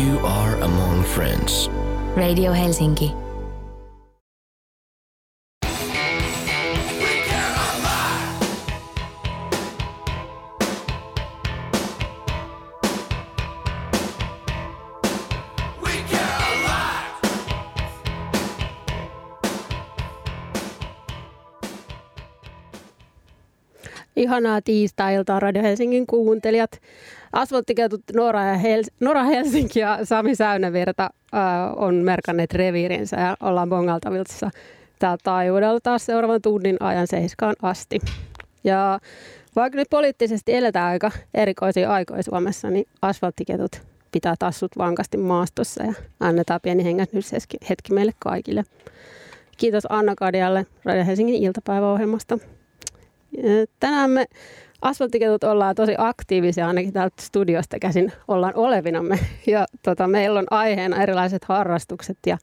You 0.00 0.18
are 0.20 0.56
among 0.62 1.04
friends. 1.04 1.68
Radio 2.16 2.52
Helsinki. 2.54 3.29
Ihanaa 24.30 24.62
tiistai-iltaa 24.62 25.40
Radio 25.40 25.62
Helsingin 25.62 26.06
kuuntelijat. 26.06 26.70
Asfalttiketut 27.32 28.00
Nora, 28.14 28.44
ja 28.44 28.58
Nora 29.00 29.24
Helsinki 29.24 29.80
ja 29.80 29.98
Sami 30.04 30.34
Säynävirta 30.34 31.10
äh, 31.34 31.40
on 31.76 31.94
merkanneet 31.94 32.54
reviirinsä 32.54 33.16
ja 33.16 33.36
ollaan 33.40 33.68
bongaltaviltissa 33.68 34.50
täällä 34.98 35.18
taajuudella 35.22 35.80
taas 35.82 36.06
seuraavan 36.06 36.42
tunnin 36.42 36.76
ajan 36.80 37.06
seiskaan 37.06 37.54
asti. 37.62 38.00
Ja 38.64 39.00
vaikka 39.56 39.76
nyt 39.76 39.90
poliittisesti 39.90 40.54
eletään 40.54 40.90
aika 40.90 41.10
erikoisia 41.34 41.90
aikoja 41.92 42.22
Suomessa, 42.22 42.70
niin 42.70 42.86
asfalttiketut 43.02 43.82
pitää 44.12 44.34
tassut 44.38 44.78
vankasti 44.78 45.16
maastossa 45.16 45.84
ja 45.84 45.92
annetaan 46.20 46.60
pieni 46.60 46.84
hengähdyshetki 46.84 47.92
meille 47.92 48.12
kaikille. 48.18 48.64
Kiitos 49.56 49.86
Anna 49.88 50.14
Kadialle 50.14 50.66
Radio 50.84 51.04
Helsingin 51.04 51.42
iltapäiväohjelmasta. 51.42 52.38
Tänään 53.80 54.10
me 54.10 54.26
asfalttiketut 54.82 55.44
ollaan 55.44 55.74
tosi 55.74 55.94
aktiivisia, 55.98 56.66
ainakin 56.66 56.92
täältä 56.92 57.22
studiosta 57.22 57.78
käsin 57.78 58.12
ollaan 58.28 58.56
olevinamme. 58.56 59.18
Ja 59.46 59.66
tota, 59.82 60.06
meillä 60.06 60.38
on 60.38 60.46
aiheena 60.50 61.02
erilaiset 61.02 61.44
harrastukset 61.44 62.18
ja 62.26 62.38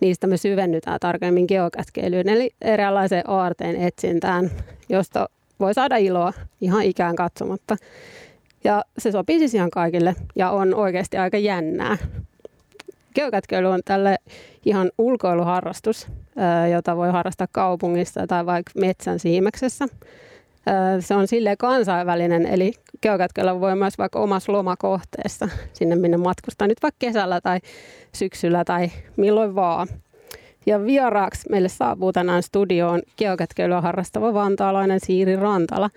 niistä 0.00 0.26
me 0.26 0.36
syvennytään 0.36 1.00
tarkemmin 1.00 1.44
geokätkeilyyn, 1.48 2.28
eli 2.28 2.50
eräänlaiseen 2.60 3.30
aarteen 3.30 3.76
etsintään, 3.76 4.50
josta 4.88 5.28
voi 5.60 5.74
saada 5.74 5.96
iloa 5.96 6.32
ihan 6.60 6.82
ikään 6.82 7.16
katsomatta. 7.16 7.76
Ja 8.64 8.84
se 8.98 9.12
sopii 9.12 9.38
siis 9.38 9.54
ihan 9.54 9.70
kaikille 9.70 10.14
ja 10.36 10.50
on 10.50 10.74
oikeasti 10.74 11.16
aika 11.16 11.38
jännää. 11.38 11.96
Geokätkeily 13.14 13.68
on 13.68 13.80
tälle 13.84 14.16
ihan 14.64 14.90
ulkoiluharrastus, 14.98 16.06
jota 16.72 16.96
voi 16.96 17.10
harrastaa 17.10 17.46
kaupungissa 17.52 18.26
tai 18.26 18.46
vaikka 18.46 18.72
metsän 18.80 19.18
siimeksessä. 19.18 19.88
Se 21.00 21.14
on 21.14 21.28
sille 21.28 21.56
kansainvälinen, 21.56 22.46
eli 22.46 22.72
geokätköllä 23.02 23.60
voi 23.60 23.76
myös 23.76 23.98
vaikka 23.98 24.20
omassa 24.20 24.52
lomakohteessa 24.52 25.48
sinne 25.72 25.96
minne 25.96 26.16
matkustaa 26.16 26.68
nyt 26.68 26.82
vaikka 26.82 26.96
kesällä 26.98 27.40
tai 27.40 27.58
syksyllä 28.14 28.64
tai 28.64 28.90
milloin 29.16 29.54
vaan. 29.54 29.88
Ja 30.66 30.84
vieraaksi 30.84 31.48
meille 31.50 31.68
saapuu 31.68 32.12
tänään 32.12 32.42
studioon 32.42 33.02
geokätkeilyä 33.16 33.80
harrastava 33.80 34.34
vantaalainen 34.34 35.00
Siiri 35.00 35.36
Rantala, 35.36 35.90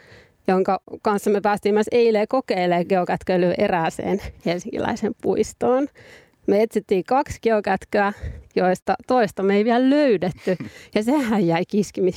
jonka 0.48 0.80
kanssa 1.02 1.30
me 1.30 1.42
päästiin 1.42 1.76
myös 1.76 1.88
eilen 1.92 2.28
kokeilemaan 2.28 2.86
geokätkeilyä 2.90 3.54
erääseen 3.58 4.22
helsinkiläisen 4.46 5.16
puistoon. 5.22 5.88
Me 6.48 6.64
etsittiin 6.64 7.04
kaksi 7.04 7.40
geokätköä, 7.42 8.14
joista 8.56 8.96
toista 9.08 9.44
me 9.44 9.56
ei 9.56 9.66
vielä 9.66 9.90
löydetty. 9.90 10.58
Ja 10.96 11.04
sehän 11.04 11.48
jäi 11.48 11.64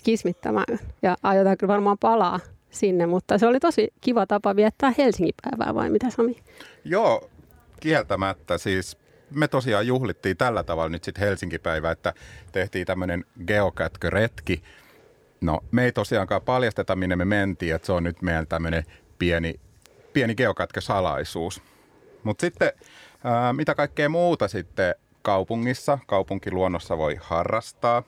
kismittämään. 0.05 0.79
Ja 1.03 1.17
aiotaan 1.23 1.59
kyllä 1.59 1.73
varmaan 1.73 1.99
palaa 1.99 2.41
sinne, 2.71 3.07
mutta 3.07 3.39
se 3.39 3.47
oli 3.47 3.61
tosi 3.61 3.93
kiva 4.01 4.27
tapa 4.27 4.57
viettää 4.57 4.93
Helsingin 4.99 5.35
päivää, 5.43 5.75
vai 5.75 5.91
mitä 5.91 6.11
Sami? 6.11 6.37
Joo, 6.85 7.31
kieltämättä. 7.81 8.59
Siis 8.59 8.99
me 9.31 9.49
tosiaan 9.49 9.87
juhlittiin 9.87 10.37
tällä 10.37 10.63
tavalla 10.63 10.89
nyt 10.89 11.05
sitten 11.05 11.25
Helsingin 11.25 11.61
päivää, 11.61 11.93
että 11.93 12.13
tehtiin 12.53 12.87
tämmöinen 12.87 13.25
geokätköretki. 13.47 14.63
No, 15.41 15.61
me 15.71 15.85
ei 15.85 15.93
tosiaankaan 15.93 16.43
paljasteta, 16.43 16.97
minne 16.97 17.17
me 17.17 17.25
mentiin, 17.25 17.75
että 17.75 17.87
se 17.87 17.93
on 17.93 18.05
nyt 18.05 18.23
meidän 18.23 18.47
tämmöinen 18.47 18.85
pieni, 19.19 19.55
pieni 20.13 20.35
geokätkösalaisuus. 20.35 21.63
Mutta 22.23 22.41
sitten 22.41 22.73
ää, 23.27 23.53
mitä 23.53 23.75
kaikkea 23.75 24.09
muuta 24.09 24.49
sitten 24.49 24.95
kaupungissa, 25.23 25.99
kaupunkiluonnossa 26.07 26.99
voi 26.99 27.17
harrastaa, 27.21 28.03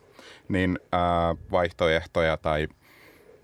niin 0.49 0.79
ää, 0.93 1.37
vaihtoehtoja 1.51 2.37
tai 2.37 2.69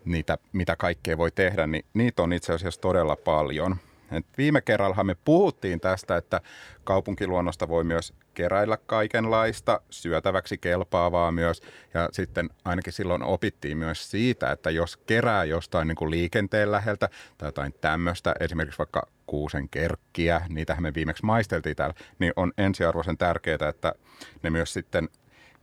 niitä, 0.05 0.39
mitä 0.53 0.77
kaikkea 0.77 1.19
voi 1.19 1.31
tehdä, 1.31 1.67
niin 1.67 1.85
niitä 1.95 2.23
on 2.23 2.33
itse 2.33 2.53
asiassa 2.53 2.81
todella 2.81 3.17
paljon. 3.17 3.77
Et 4.13 4.27
viime 4.39 4.61
kerralla 4.61 5.05
me 5.05 5.17
puhuttiin 5.25 5.81
tästä, 5.81 6.17
että 6.17 6.41
kaupunkiluonnosta 6.85 7.69
voi 7.69 7.85
myös 7.85 8.13
keräillä 8.35 8.77
kaikenlaista, 8.77 9.81
syötäväksi 9.91 10.59
kelpaavaa 10.59 11.33
myös. 11.33 11.63
Ja 11.95 12.09
sitten 12.13 12.51
ainakin 12.65 12.93
silloin 12.93 13.23
opittiin 13.23 13.79
myös 13.79 14.11
siitä, 14.11 14.53
että 14.53 14.71
jos 14.71 14.97
kerää 14.97 15.45
jostain 15.45 15.89
niin 15.89 15.97
kuin 15.97 16.11
liikenteen 16.11 16.73
läheltä 16.73 17.09
tai 17.39 17.49
jotain 17.49 17.75
tämmöistä, 17.81 18.35
esimerkiksi 18.41 18.79
vaikka 18.79 19.09
kuusen 19.27 19.69
kerkkiä, 19.69 20.41
niitähän 20.49 20.83
me 20.83 20.95
viimeksi 20.95 21.25
maisteltiin 21.25 21.77
täällä, 21.77 21.95
niin 22.19 22.33
on 22.37 22.53
ensiarvoisen 22.59 23.19
tärkeää, 23.19 23.69
että 23.69 23.95
ne 24.43 24.51
myös 24.51 24.73
sitten 24.73 25.09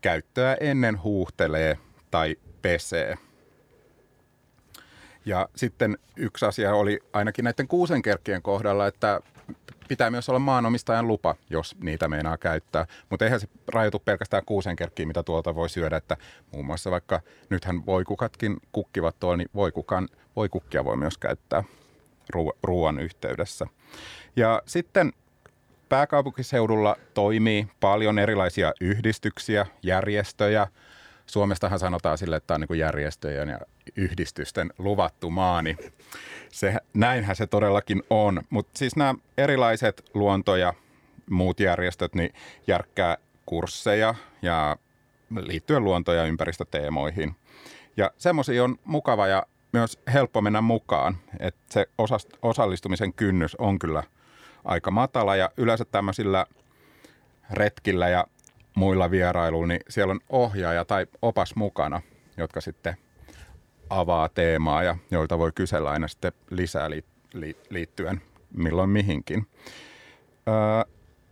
käyttöä 0.01 0.57
ennen 0.59 1.03
huuhtelee 1.03 1.77
tai 2.11 2.35
pesee. 2.61 3.17
Ja 5.25 5.49
sitten 5.55 5.97
yksi 6.15 6.45
asia 6.45 6.73
oli 6.73 6.99
ainakin 7.13 7.45
näiden 7.45 7.67
kuusenkerkkien 7.67 8.41
kohdalla, 8.41 8.87
että 8.87 9.21
pitää 9.91 10.09
myös 10.09 10.29
olla 10.29 10.39
maanomistajan 10.39 11.07
lupa, 11.07 11.35
jos 11.49 11.75
niitä 11.83 12.07
meinaa 12.07 12.37
käyttää. 12.37 12.85
Mutta 13.09 13.25
eihän 13.25 13.39
se 13.39 13.47
rajoitu 13.67 13.99
pelkästään 13.99 14.45
kuusenkerkkiin, 14.45 15.07
mitä 15.07 15.23
tuolta 15.23 15.55
voi 15.55 15.69
syödä. 15.69 15.97
Että 15.97 16.17
muun 16.51 16.65
muassa 16.65 16.91
vaikka 16.91 17.21
nythän 17.49 17.85
voikukatkin 17.85 18.57
kukkivat 18.71 19.19
tuolla, 19.19 19.37
niin 19.37 19.49
voikukan, 19.55 20.07
voikukkia 20.35 20.85
voi 20.85 20.97
myös 20.97 21.17
käyttää 21.17 21.63
ruoan 22.63 22.99
yhteydessä. 22.99 23.67
Ja 24.35 24.61
sitten 24.65 25.13
pääkaupunkiseudulla 25.89 26.95
toimii 27.13 27.67
paljon 27.79 28.19
erilaisia 28.19 28.73
yhdistyksiä, 28.81 29.65
järjestöjä. 29.83 30.67
Suomestahan 31.31 31.79
sanotaan 31.79 32.17
sille, 32.17 32.35
että 32.35 32.47
tämä 32.47 32.55
on 32.55 32.65
niin 32.69 32.79
järjestöjen 32.79 33.49
ja 33.49 33.59
yhdistysten 33.95 34.73
luvattu 34.77 35.29
maa, 35.29 35.61
niin 35.61 35.77
se, 36.49 36.75
näinhän 36.93 37.35
se 37.35 37.47
todellakin 37.47 38.03
on. 38.09 38.41
Mutta 38.49 38.77
siis 38.77 38.95
nämä 38.95 39.15
erilaiset 39.37 40.09
luonto- 40.13 40.55
ja 40.55 40.73
muut 41.29 41.59
järjestöt 41.59 42.15
niin 42.15 42.33
järkkää 42.67 43.17
kursseja 43.45 44.15
ja 44.41 44.77
liittyen 45.39 45.83
luonto- 45.83 46.13
ja 46.13 46.25
ympäristöteemoihin. 46.25 47.35
Ja 47.97 48.11
semmoisia 48.17 48.63
on 48.63 48.77
mukava 48.83 49.27
ja 49.27 49.43
myös 49.71 49.99
helppo 50.13 50.41
mennä 50.41 50.61
mukaan, 50.61 51.17
että 51.39 51.61
se 51.69 51.87
osallistumisen 52.41 53.13
kynnys 53.13 53.55
on 53.55 53.79
kyllä 53.79 54.03
aika 54.65 54.91
matala 54.91 55.35
ja 55.35 55.49
yleensä 55.57 55.85
tämmöisillä 55.85 56.45
retkillä 57.51 58.09
ja 58.09 58.27
muilla 58.75 59.11
vierailuilla, 59.11 59.67
niin 59.67 59.81
siellä 59.89 60.11
on 60.11 60.19
ohjaaja 60.29 60.85
tai 60.85 61.07
opas 61.21 61.55
mukana, 61.55 62.01
jotka 62.37 62.61
sitten 62.61 62.97
avaa 63.89 64.29
teemaa 64.29 64.83
ja 64.83 64.97
joilta 65.11 65.37
voi 65.37 65.51
kysellä 65.55 65.89
aina 65.89 66.07
sitten 66.07 66.31
lisää 66.49 66.89
liittyen 67.69 68.21
milloin 68.53 68.89
mihinkin. 68.89 69.47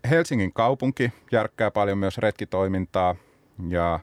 Helsingin 0.10 0.54
kaupunki 0.54 1.14
järkkää 1.32 1.72
paljon 1.72 1.98
myös 1.98 2.18
retkitoimintaa 2.18 3.16
ja 3.70 4.00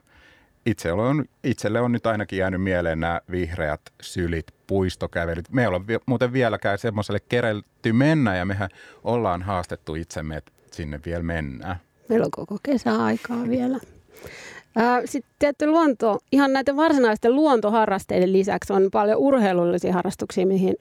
itse 0.65 0.91
on, 0.91 1.25
itselle 1.43 1.81
on 1.81 1.91
nyt 1.91 2.07
ainakin 2.07 2.39
jäänyt 2.39 2.61
mieleen 2.61 2.99
nämä 2.99 3.21
vihreät 3.31 3.81
sylit, 4.01 4.45
puistokävelyt. 4.67 5.51
Me 5.51 5.61
ei 5.61 5.67
ole 5.67 5.81
muuten 6.05 6.33
vieläkään 6.33 6.77
semmoiselle 6.77 7.19
kerelty 7.19 7.93
mennä 7.93 8.35
ja 8.35 8.45
mehän 8.45 8.69
ollaan 9.03 9.41
haastettu 9.41 9.95
itsemme, 9.95 10.37
että 10.37 10.51
sinne 10.71 10.99
vielä 11.05 11.23
mennään. 11.23 11.75
Meillä 12.09 12.25
on 12.25 12.31
koko 12.31 12.57
kesä 12.63 13.03
aikaa 13.03 13.49
vielä. 13.49 13.79
Sitten 15.05 15.31
tietty 15.39 15.67
luonto, 15.67 16.17
ihan 16.31 16.53
näiden 16.53 16.77
varsinaisten 16.77 17.35
luontoharrasteiden 17.35 18.33
lisäksi 18.33 18.73
on 18.73 18.89
paljon 18.91 19.17
urheilullisia 19.17 19.93
harrastuksia, 19.93 20.47
mihin, 20.47 20.75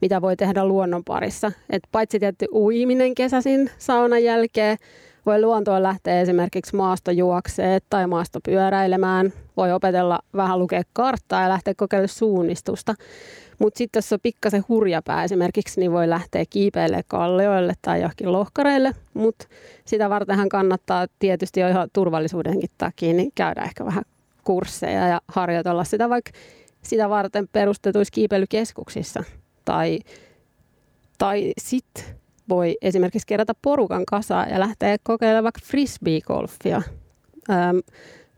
mitä 0.00 0.22
voi 0.22 0.36
tehdä 0.36 0.64
luonnon 0.64 1.04
parissa. 1.04 1.52
Et 1.70 1.82
paitsi 1.92 2.18
tietty 2.18 2.46
uiminen 2.52 3.14
kesäsin 3.14 3.70
saunan 3.78 4.24
jälkeen, 4.24 4.78
voi 5.26 5.40
luontoon 5.40 5.82
lähteä 5.82 6.20
esimerkiksi 6.20 6.76
maastojuokseen 6.76 7.80
tai 7.90 8.06
maastopyöräilemään. 8.06 9.32
Voi 9.56 9.72
opetella 9.72 10.18
vähän 10.36 10.58
lukea 10.58 10.82
karttaa 10.92 11.42
ja 11.42 11.48
lähteä 11.48 11.74
kokeilemaan 11.76 12.08
suunnistusta. 12.08 12.94
Mutta 13.58 13.78
sitten 13.78 13.98
jos 13.98 14.12
on 14.12 14.18
pikkasen 14.22 14.64
hurjapää 14.68 15.24
esimerkiksi, 15.24 15.80
niin 15.80 15.92
voi 15.92 16.10
lähteä 16.10 16.44
kiipeille 16.50 17.02
kallioille 17.08 17.74
tai 17.82 18.00
johonkin 18.00 18.32
lohkareille. 18.32 18.92
Mutta 19.14 19.46
sitä 19.84 20.10
vartenhan 20.10 20.48
kannattaa 20.48 21.06
tietysti 21.18 21.60
jo 21.60 21.68
ihan 21.68 21.88
turvallisuudenkin 21.92 22.70
takia 22.78 23.12
niin 23.12 23.32
käydä 23.34 23.62
ehkä 23.62 23.84
vähän 23.84 24.04
kursseja 24.44 25.08
ja 25.08 25.20
harjoitella 25.28 25.84
sitä 25.84 26.08
vaikka 26.08 26.30
sitä 26.82 27.08
varten 27.08 27.48
perustetuissa 27.48 28.12
kiipeilykeskuksissa. 28.12 29.24
Tai, 29.64 29.98
tai 31.18 31.52
sitten 31.58 32.04
voi 32.48 32.76
esimerkiksi 32.82 33.26
kerätä 33.26 33.52
porukan 33.62 34.04
kasaan 34.06 34.50
ja 34.50 34.60
lähteä 34.60 34.96
kokeilemaan 35.02 35.44
vaikka 35.44 35.60
frisbee-golfia. 35.64 36.82
Ähm, 37.50 37.76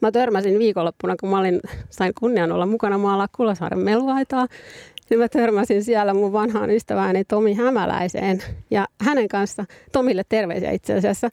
mä 0.00 0.12
törmäsin 0.12 0.58
viikonloppuna, 0.58 1.16
kun 1.20 1.28
mä 1.28 1.38
olin, 1.38 1.60
sain 1.90 2.12
kunnian 2.20 2.52
olla 2.52 2.66
mukana 2.66 2.98
maalaa 2.98 3.28
Kulosaaren 3.36 3.78
meluaitaa, 3.78 4.46
niin 5.10 5.20
mä 5.20 5.28
törmäsin 5.28 5.84
siellä 5.84 6.14
mun 6.14 6.32
vanhaan 6.32 6.70
ystävääni 6.70 7.24
Tomi 7.24 7.54
Hämäläiseen. 7.54 8.42
Ja 8.70 8.86
hänen 9.00 9.28
kanssa, 9.28 9.64
Tomille 9.92 10.22
terveisiä 10.28 10.70
itse 10.70 10.94
asiassa, 10.94 11.28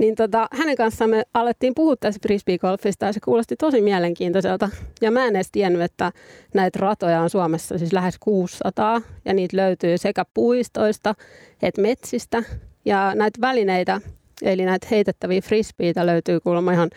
niin 0.00 0.14
tota, 0.14 0.48
hänen 0.52 0.76
kanssaan 0.76 1.10
me 1.10 1.22
alettiin 1.34 1.74
puhua 1.74 1.96
tässä 1.96 2.20
frisbeegolfista 2.22 3.06
ja 3.06 3.12
se 3.12 3.20
kuulosti 3.24 3.56
tosi 3.56 3.80
mielenkiintoiselta. 3.80 4.70
Ja 5.00 5.10
mä 5.10 5.26
en 5.26 5.36
edes 5.36 5.48
tiennyt, 5.52 5.82
että 5.82 6.12
näitä 6.54 6.78
ratoja 6.82 7.20
on 7.20 7.30
Suomessa 7.30 7.78
siis 7.78 7.92
lähes 7.92 8.18
600 8.20 9.02
ja 9.24 9.34
niitä 9.34 9.56
löytyy 9.56 9.98
sekä 9.98 10.24
puistoista 10.34 11.14
että 11.62 11.82
metsistä. 11.82 12.42
Ja 12.84 13.14
näitä 13.14 13.40
välineitä, 13.40 14.00
eli 14.42 14.64
näitä 14.64 14.86
heitettäviä 14.90 15.40
frisbeitä 15.40 16.06
löytyy 16.06 16.40
kuulemma 16.40 16.72
ihan 16.72 16.90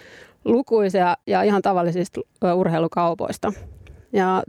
lukuisia 0.45 1.17
ja 1.27 1.44
ihan 1.44 1.61
tavallisista 1.61 2.21
urheilukaupoista. 2.55 3.53
Ja 4.13 4.44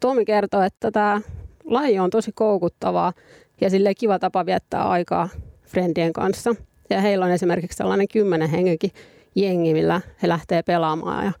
Tomi 0.00 0.24
kertoo, 0.24 0.62
että 0.62 0.90
tämä 0.90 1.20
laji 1.64 1.98
on 1.98 2.10
tosi 2.10 2.32
koukuttavaa 2.34 3.12
ja 3.60 3.70
sille 3.70 3.94
kiva 3.94 4.18
tapa 4.18 4.46
viettää 4.46 4.88
aikaa 4.88 5.28
friendien 5.66 6.12
kanssa. 6.12 6.54
Ja 6.90 7.00
heillä 7.00 7.24
on 7.24 7.30
esimerkiksi 7.30 7.76
sellainen 7.76 8.08
kymmenen 8.08 8.50
hengenkin 8.50 8.90
jengi, 9.34 9.72
millä 9.72 10.00
he 10.22 10.28
lähtee 10.28 10.62
pelaamaan. 10.62 11.24
Ja 11.24 11.32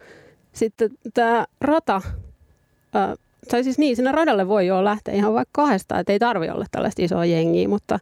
sitten 0.52 0.90
tämä 1.14 1.46
rata, 1.60 2.02
tai 3.50 3.64
siis 3.64 3.78
niin, 3.78 3.96
sinne 3.96 4.12
radalle 4.12 4.48
voi 4.48 4.66
jo 4.66 4.84
lähteä 4.84 5.14
ihan 5.14 5.34
vaikka 5.34 5.62
kahdesta, 5.62 5.98
että 5.98 6.12
ei 6.12 6.18
tarvi 6.18 6.48
olla 6.48 6.66
tällaista 6.70 7.02
isoa 7.02 7.24
jengiä, 7.24 7.68
mutta 7.68 7.98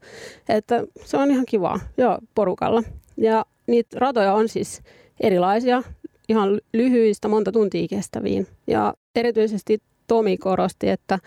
että 0.48 0.84
se 1.04 1.16
on 1.16 1.30
ihan 1.30 1.46
kiva, 1.48 1.80
joo, 1.96 2.18
porukalla. 2.34 2.82
Ja 3.16 3.44
niitä 3.66 3.96
ratoja 4.00 4.32
on 4.34 4.48
siis 4.48 4.82
erilaisia, 5.20 5.82
ihan 6.28 6.60
lyhyistä, 6.72 7.28
monta 7.28 7.52
tuntia 7.52 7.88
kestäviin. 7.88 8.46
Ja 8.66 8.94
erityisesti 9.14 9.78
Tomi 10.06 10.36
korosti, 10.36 10.88
että 10.88 11.18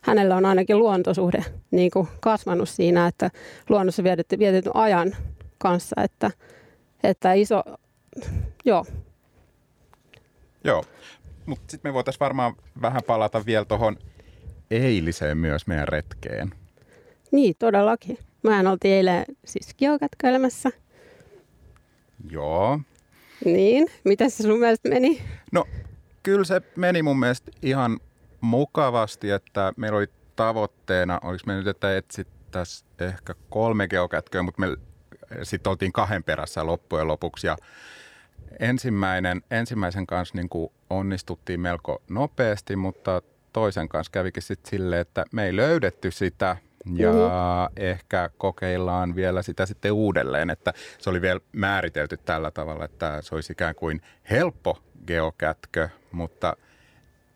hänellä 0.00 0.36
on 0.36 0.46
ainakin 0.46 0.78
luontosuhde 0.78 1.44
niin 1.70 1.90
kuin 1.90 2.08
kasvanut 2.20 2.68
siinä, 2.68 3.06
että 3.06 3.30
luonnossa 3.68 4.04
vietetty, 4.04 4.38
vietetty 4.38 4.70
ajan 4.74 5.16
kanssa, 5.64 6.02
että, 6.02 6.30
että 7.02 7.32
iso, 7.32 7.62
joo. 8.64 8.84
Joo, 10.64 10.84
mutta 11.46 11.70
sitten 11.70 11.90
me 11.90 11.94
voitaisiin 11.94 12.20
varmaan 12.20 12.54
vähän 12.82 13.02
palata 13.06 13.46
vielä 13.46 13.64
tuohon 13.64 13.96
eiliseen 14.70 15.38
myös 15.38 15.66
meidän 15.66 15.88
retkeen. 15.88 16.54
Niin, 17.32 17.54
todellakin. 17.58 18.18
Mä 18.42 18.70
oltiin 18.70 18.94
eilen 18.94 19.24
siis 19.44 19.74
geokätköilemässä. 19.74 20.70
Joo. 22.30 22.80
Niin, 23.44 23.86
mitä 24.04 24.28
se 24.28 24.42
sun 24.42 24.58
mielestä 24.58 24.88
meni? 24.88 25.22
No, 25.52 25.64
kyllä 26.22 26.44
se 26.44 26.62
meni 26.76 27.02
mun 27.02 27.18
mielestä 27.18 27.50
ihan 27.62 28.00
mukavasti, 28.40 29.30
että 29.30 29.72
meillä 29.76 29.98
oli 29.98 30.08
tavoitteena, 30.36 31.20
oliko 31.24 31.42
me 31.46 31.54
nyt, 31.54 31.66
että 31.66 31.96
etsittäisiin 31.96 32.88
ehkä 33.00 33.34
kolme 33.50 33.88
geokätköä, 33.88 34.42
mutta 34.42 34.60
me 34.60 34.76
sitten 35.42 35.70
oltiin 35.70 35.92
kahden 35.92 36.24
perässä 36.24 36.66
loppujen 36.66 37.08
lopuksi 37.08 37.46
ja 37.46 37.56
ensimmäinen, 38.60 39.42
ensimmäisen 39.50 40.06
kanssa 40.06 40.36
niin 40.36 40.48
kuin 40.48 40.72
onnistuttiin 40.90 41.60
melko 41.60 42.02
nopeasti, 42.10 42.76
mutta 42.76 43.22
toisen 43.52 43.88
kanssa 43.88 44.10
kävikin 44.10 44.42
sitten 44.42 44.70
silleen, 44.70 45.00
että 45.00 45.24
me 45.32 45.46
ei 45.46 45.56
löydetty 45.56 46.10
sitä 46.10 46.56
ja 46.94 47.12
mm-hmm. 47.12 47.28
ehkä 47.76 48.30
kokeillaan 48.38 49.14
vielä 49.14 49.42
sitä 49.42 49.66
sitten 49.66 49.92
uudelleen, 49.92 50.50
että 50.50 50.72
se 50.98 51.10
oli 51.10 51.20
vielä 51.20 51.40
määritelty 51.52 52.16
tällä 52.16 52.50
tavalla, 52.50 52.84
että 52.84 53.22
se 53.22 53.34
olisi 53.34 53.52
ikään 53.52 53.74
kuin 53.74 54.00
helppo 54.30 54.78
geokätkö, 55.06 55.88
mutta– 56.12 56.56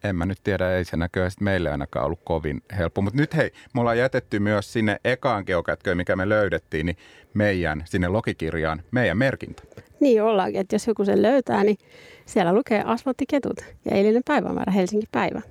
en 0.05 0.17
mä 0.17 0.27
nyt 0.27 0.39
tiedä, 0.45 0.77
ei 0.77 0.85
se 0.85 0.97
näköisesti 0.97 1.45
meille 1.45 1.71
ainakaan 1.71 2.07
ollut 2.07 2.21
kovin 2.25 2.63
helppo. 2.79 3.01
Mutta 3.01 3.21
nyt 3.21 3.37
hei, 3.37 3.53
me 3.75 3.81
ollaan 3.81 3.99
jätetty 3.99 4.39
myös 4.39 4.73
sinne 4.73 5.01
ekaan 5.05 5.45
geokätköön, 5.47 5.97
mikä 5.97 6.17
me 6.17 6.29
löydettiin, 6.29 6.87
niin 6.87 6.97
meidän, 7.35 7.83
sinne 7.87 8.09
logikirjaan, 8.09 8.83
meidän 8.91 9.19
merkintä. 9.19 9.63
Niin 10.01 10.23
ollaankin, 10.23 10.61
että 10.61 10.75
jos 10.75 10.87
joku 10.87 11.05
sen 11.05 11.23
löytää, 11.23 11.65
niin 11.65 11.79
siellä 12.27 12.53
lukee 12.53 12.83
asfalttiketut 12.87 13.61
ja 13.85 13.97
eilinen 13.97 14.23
päivämäärä 14.27 14.73
Helsinki 14.73 15.07
päivä. 15.13 15.43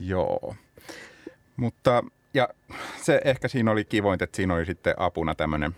Joo, 0.00 0.54
mutta 1.56 2.04
ja 2.34 2.48
se 2.96 3.20
ehkä 3.24 3.48
siinä 3.48 3.70
oli 3.70 3.84
kivointa, 3.84 4.24
että 4.24 4.36
siinä 4.36 4.54
oli 4.54 4.66
sitten 4.66 4.94
apuna 4.96 5.34
tämmöinen 5.34 5.76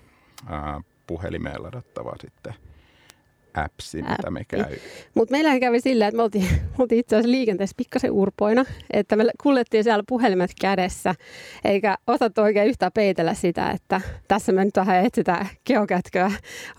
puhelimeen 1.06 1.62
ladattava 1.62 2.12
sitten– 2.20 2.55
appsi, 3.54 4.02
mitä 4.02 4.31
me 4.31 4.44
käy. 4.49 4.64
Mutta 5.14 5.32
meillähän 5.32 5.60
kävi 5.60 5.81
sillä, 5.81 6.06
että 6.06 6.16
me 6.16 6.22
oltiin, 6.22 6.49
oltiin 6.78 6.99
itse 6.99 7.16
asiassa 7.16 7.31
liikenteessä 7.31 7.75
pikkasen 7.76 8.12
urpoina, 8.12 8.64
että 8.93 9.16
me 9.16 9.25
kuljettiin 9.43 9.84
siellä 9.84 10.04
puhelimet 10.08 10.50
kädessä, 10.60 11.14
eikä 11.64 11.96
osattu 12.06 12.40
oikein 12.40 12.69
yhtään 12.69 12.93
peitellä 12.93 13.34
sitä, 13.34 13.70
että 13.70 14.00
tässä 14.28 14.52
me 14.52 14.64
nyt 14.64 14.76
vähän 14.76 15.06
etsitään 15.06 15.49
geokätköä. 15.66 16.32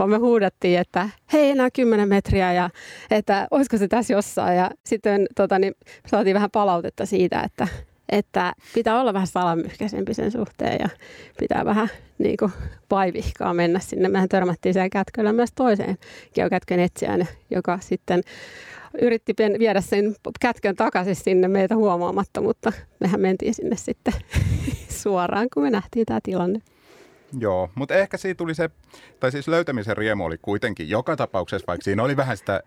Me 0.07 0.17
huudettiin, 0.17 0.79
että 0.79 1.09
hei 1.33 1.49
enää 1.49 1.69
10 1.71 2.09
metriä 2.09 2.53
ja 2.53 2.69
että 3.11 3.47
olisiko 3.51 3.77
se 3.77 3.87
tässä 3.87 4.13
jossain. 4.13 4.57
Ja 4.57 4.71
sitten 4.85 5.25
tota, 5.35 5.59
niin, 5.59 5.73
saatiin 6.07 6.33
vähän 6.33 6.51
palautetta 6.51 7.05
siitä, 7.05 7.41
että 7.41 7.67
että 8.09 8.53
pitää 8.73 9.01
olla 9.01 9.13
vähän 9.13 9.27
salamyhkäisempi 9.27 10.13
sen 10.13 10.31
suhteen 10.31 10.77
ja 10.79 10.89
pitää 11.39 11.65
vähän 11.65 11.89
niin 12.17 12.37
kuin 12.37 12.51
vaivihkaa 12.91 13.53
mennä 13.53 13.79
sinne. 13.79 14.09
Mehän 14.09 14.29
törmättiin 14.29 14.73
siellä 14.73 14.89
kätköllä 14.89 15.33
myös 15.33 15.49
toiseen 15.55 15.97
geokätkön 16.35 16.79
etsijään, 16.79 17.27
joka 17.49 17.79
sitten 17.81 18.21
yritti 19.01 19.33
viedä 19.59 19.81
sen 19.81 20.15
kätkön 20.39 20.75
takaisin 20.75 21.15
sinne 21.15 21.47
meitä 21.47 21.75
huomaamatta, 21.75 22.41
mutta 22.41 22.71
mehän 22.99 23.21
mentiin 23.21 23.53
sinne 23.53 23.75
sitten 23.75 24.13
suoraan, 25.01 25.47
kun 25.53 25.63
me 25.63 25.69
nähtiin 25.69 26.05
tämä 26.05 26.19
tilanne. 26.23 26.61
Joo, 27.39 27.69
mutta 27.75 27.93
ehkä 27.93 28.17
siitä 28.17 28.37
tuli 28.37 28.55
se, 28.55 28.69
tai 29.19 29.31
siis 29.31 29.47
löytämisen 29.47 29.97
riemu 29.97 30.25
oli 30.25 30.37
kuitenkin 30.41 30.89
joka 30.89 31.15
tapauksessa, 31.15 31.67
vaikka 31.67 31.83
siinä 31.83 32.03
oli 32.03 32.17
vähän 32.17 32.37
sitä 32.37 32.63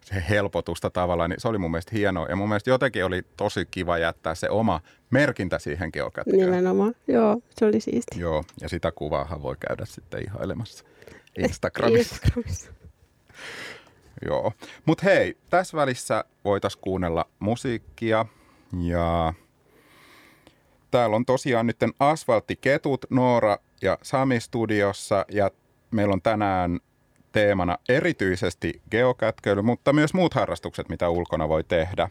se 0.00 0.24
helpotusta 0.28 0.90
tavallaan, 0.90 1.30
niin 1.30 1.40
se 1.40 1.48
oli 1.48 1.58
mun 1.58 1.70
mielestä 1.70 1.96
hienoa. 1.96 2.26
Ja 2.28 2.36
mun 2.36 2.48
mielestä 2.48 2.70
jotenkin 2.70 3.04
oli 3.04 3.22
tosi 3.36 3.66
kiva 3.70 3.98
jättää 3.98 4.34
se 4.34 4.50
oma 4.50 4.80
merkintä 5.10 5.58
siihen 5.58 5.90
geokätköön. 5.92 6.38
Nimenomaan, 6.38 6.94
joo, 7.08 7.40
se 7.58 7.64
oli 7.64 7.80
siisti. 7.80 8.20
Joo, 8.20 8.44
ja 8.60 8.68
sitä 8.68 8.92
kuvaahan 8.92 9.42
voi 9.42 9.56
käydä 9.68 9.84
sitten 9.84 10.24
ihailemassa 10.24 10.84
Instagramissa. 11.38 12.16
Instagramissa. 12.16 12.72
joo, 14.28 14.52
mutta 14.84 15.04
hei, 15.04 15.36
tässä 15.50 15.76
välissä 15.76 16.24
voitaisiin 16.44 16.80
kuunnella 16.80 17.26
musiikkia 17.38 18.26
ja 18.80 19.34
täällä 20.90 21.16
on 21.16 21.26
tosiaan 21.26 21.66
nyt 21.66 21.76
asfalttiketut, 22.00 23.04
Noora 23.10 23.56
ja 23.82 23.98
Sami 24.02 24.40
studiossa 24.40 25.24
ja 25.30 25.50
meillä 25.90 26.12
on 26.12 26.22
tänään 26.22 26.80
teemana 27.32 27.78
erityisesti 27.88 28.82
geokätköily, 28.90 29.62
mutta 29.62 29.92
myös 29.92 30.14
muut 30.14 30.34
harrastukset, 30.34 30.88
mitä 30.88 31.08
ulkona 31.08 31.48
voi 31.48 31.64
tehdä. 31.64 32.08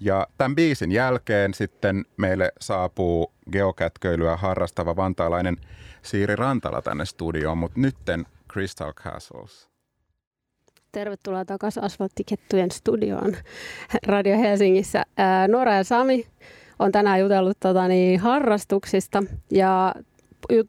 Ja 0.00 0.26
tämän 0.38 0.54
biisin 0.54 0.92
jälkeen 0.92 1.54
sitten 1.54 2.04
meille 2.16 2.52
saapuu 2.60 3.32
geokätköilyä 3.52 4.36
harrastava 4.36 4.96
vantaalainen 4.96 5.56
Siiri 6.02 6.36
Rantala 6.36 6.82
tänne 6.82 7.04
studioon, 7.04 7.58
mutta 7.58 7.80
nytten 7.80 8.26
Crystal 8.52 8.92
Castles. 8.92 9.68
Tervetuloa 10.92 11.44
takaisin 11.44 11.84
Asfalttikettujen 11.84 12.70
studioon 12.70 13.36
Radio 14.06 14.38
Helsingissä. 14.38 15.04
Nora 15.48 15.74
ja 15.74 15.84
Sami 15.84 16.26
on 16.78 16.92
tänään 16.92 17.20
jutellut 17.20 17.56
tota, 17.60 17.88
niin, 17.88 18.20
harrastuksista 18.20 19.22
ja 19.50 19.94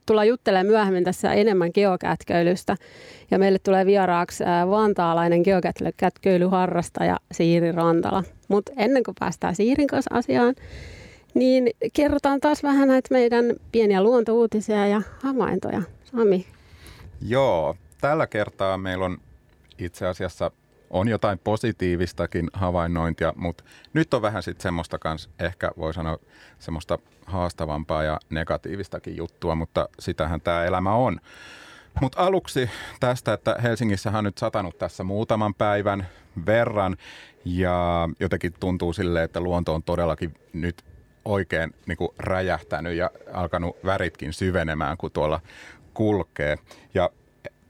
tullaan 0.06 0.28
juttelemaan 0.28 0.66
myöhemmin 0.66 1.04
tässä 1.04 1.34
enemmän 1.34 1.72
geokätköilystä. 1.74 2.76
Ja 3.32 3.40
meille 3.40 3.60
tulee 3.60 3.86
vieraaksi 3.86 4.44
vantaalainen 4.70 5.42
geokätköilyharrastaja 5.42 7.18
Siiri 7.32 7.72
Rantala. 7.72 8.24
Mutta 8.48 8.72
ennen 8.78 9.04
kuin 9.04 9.16
päästään 9.20 9.56
Siirin 9.56 9.88
kanssa 9.88 10.16
asiaan, 10.16 10.56
niin 11.34 11.70
kerrotaan 11.94 12.40
taas 12.40 12.64
vähän 12.64 12.88
näitä 12.88 13.08
meidän 13.12 13.46
pieniä 13.72 14.04
luontouutisia 14.04 14.88
ja 14.88 15.02
havaintoja. 15.24 15.82
Sami. 16.04 16.46
Joo, 17.22 17.76
tällä 18.02 18.28
kertaa 18.28 18.78
meillä 18.78 19.06
on 19.06 19.18
itse 19.80 20.08
asiassa 20.08 20.52
on 20.90 21.08
jotain 21.08 21.40
positiivistakin 21.40 22.48
havainnointia, 22.54 23.34
mutta 23.36 23.64
nyt 23.94 24.14
on 24.14 24.22
vähän 24.22 24.44
sitten 24.44 24.64
semmoista 24.64 25.00
kanssa, 25.00 25.30
ehkä 25.40 25.72
voi 25.78 25.94
sanoa 25.94 26.18
semmoista 26.60 27.00
haastavampaa 27.26 28.04
ja 28.04 28.20
negatiivistakin 28.30 29.18
juttua, 29.18 29.56
mutta 29.56 29.90
sitähän 30.00 30.42
tämä 30.42 30.66
elämä 30.66 30.96
on. 30.96 31.20
Mutta 32.02 32.20
aluksi 32.22 32.70
tästä, 33.00 33.34
että 33.34 33.56
Helsingissä 33.64 34.12
on 34.18 34.24
nyt 34.24 34.38
satanut 34.38 34.78
tässä 34.78 35.04
muutaman 35.04 35.54
päivän 35.54 36.08
verran 36.46 36.98
ja 37.46 38.10
jotenkin 38.20 38.54
tuntuu 38.60 38.94
sille, 38.94 39.24
että 39.24 39.40
luonto 39.40 39.74
on 39.74 39.84
todellakin 39.84 40.34
nyt 40.54 40.86
oikein 41.26 41.74
niin 41.88 41.98
kuin 41.98 42.10
räjähtänyt 42.20 42.94
ja 42.94 43.12
alkanut 43.34 43.78
väritkin 43.86 44.34
syvenemään, 44.34 44.98
kun 44.98 45.12
tuolla 45.12 45.42
kulkee. 45.94 46.58
Ja 46.94 47.10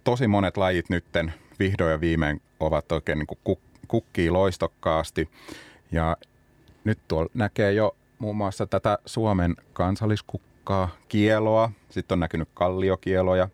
tosi 0.04 0.28
monet 0.28 0.58
lajit 0.58 0.90
nytten 0.90 1.34
vihdoin 1.60 1.92
ja 1.92 2.02
viimein 2.02 2.42
ovat 2.60 2.92
oikein 2.92 3.20
niin 3.20 3.28
kuin 3.28 3.58
kukkii 3.88 4.30
loistokkaasti. 4.30 5.30
Ja 5.92 6.18
nyt 6.84 7.00
tuolla 7.08 7.30
näkee 7.34 7.74
jo 7.74 7.96
muun 8.20 8.36
muassa 8.36 8.68
tätä 8.68 8.98
Suomen 9.06 9.56
kansalliskukkaa, 9.74 10.90
kieloa, 11.08 11.72
sitten 11.90 12.16
on 12.16 12.20
näkynyt 12.20 12.50
kalliokieloja, 12.54 13.50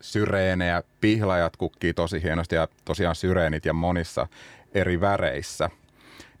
syreenejä, 0.00 0.82
pihlajat 1.00 1.56
kukkii 1.56 1.94
tosi 1.94 2.22
hienosti 2.22 2.54
ja 2.54 2.68
tosiaan 2.84 3.14
syreenit 3.14 3.64
ja 3.64 3.72
monissa 3.72 4.26
eri 4.74 5.00
väreissä 5.00 5.70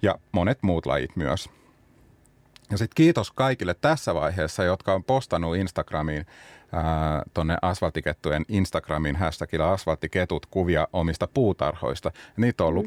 ja 0.02 0.18
monet 0.32 0.58
muut 0.62 0.86
lajit 0.86 1.16
myös. 1.16 1.48
Ja 2.70 2.78
sitten 2.78 2.94
kiitos 2.94 3.30
kaikille 3.30 3.74
tässä 3.74 4.14
vaiheessa, 4.14 4.64
jotka 4.64 4.94
on 4.94 5.04
postannut 5.04 5.56
Instagramiin 5.56 6.26
tuonne 7.34 7.56
asfaltikettujen 7.62 8.44
Instagramin 8.48 9.16
hashtagilla 9.16 9.72
asfaltiketut 9.72 10.46
kuvia 10.46 10.88
omista 10.92 11.28
puutarhoista. 11.34 12.10
Niitä 12.36 12.64
on 12.64 12.68
ollut 12.68 12.86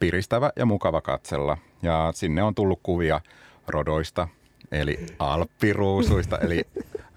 piristävä 0.00 0.50
ja 0.56 0.66
mukava 0.66 1.00
katsella. 1.00 1.58
Ja 1.82 2.10
sinne 2.14 2.42
on 2.42 2.54
tullut 2.54 2.80
kuvia 2.82 3.20
rodoista, 3.68 4.28
eli 4.72 5.06
alppiruusuista, 5.18 6.38
eli 6.38 6.64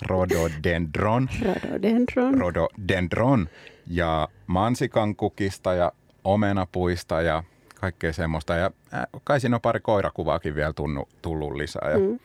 rhododendron. 0.06 1.29
Rhododendron. 1.41 2.34
Rhododendron 2.34 3.50
ja 3.88 4.27
mansikankukista 4.48 5.74
ja 5.74 5.91
omenapuista 6.24 7.22
ja 7.22 7.44
kaikkea 7.79 8.13
semmoista. 8.13 8.56
Ja 8.56 8.72
kai 9.24 9.39
siinä 9.39 9.56
on 9.56 9.62
pari 9.62 9.79
koirakuvaakin 9.79 10.56
vielä 10.56 10.74
tunnu, 10.74 11.08
tullut 11.22 11.53
lisää 11.53 11.91
ja 11.91 12.00
mm. 12.00 12.20